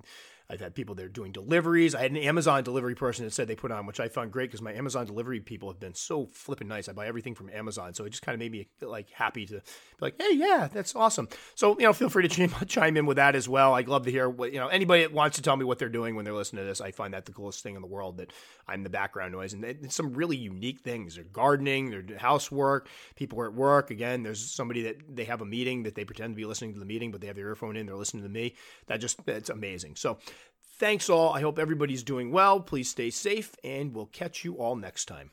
[0.50, 1.94] I've had people that are doing deliveries.
[1.94, 4.50] I had an Amazon delivery person that said they put on, which I found great
[4.50, 6.88] because my Amazon delivery people have been so flipping nice.
[6.88, 9.54] I buy everything from Amazon, so it just kind of made me like happy to
[9.54, 9.60] be
[10.00, 11.28] like, hey, yeah, that's awesome.
[11.54, 13.74] So you know, feel free to chime, in with that as well.
[13.74, 15.88] I'd love to hear what you know anybody that wants to tell me what they're
[15.88, 16.80] doing when they're listening to this.
[16.80, 18.32] I find that the coolest thing in the world that
[18.68, 21.14] I'm the background noise, and some really unique things.
[21.14, 22.88] They're gardening, they're housework.
[23.16, 23.90] People are at work.
[23.90, 26.78] Again, there's somebody that they have a meeting that they pretend to be listening to
[26.78, 27.86] the meeting, but they have their earphone in.
[27.86, 28.54] They're listening to me.
[28.86, 29.96] That just it's amazing.
[29.96, 30.18] So
[30.72, 31.32] Thanks all.
[31.32, 32.58] I hope everybody's doing well.
[32.60, 35.30] Please stay safe, and we'll catch you all next time.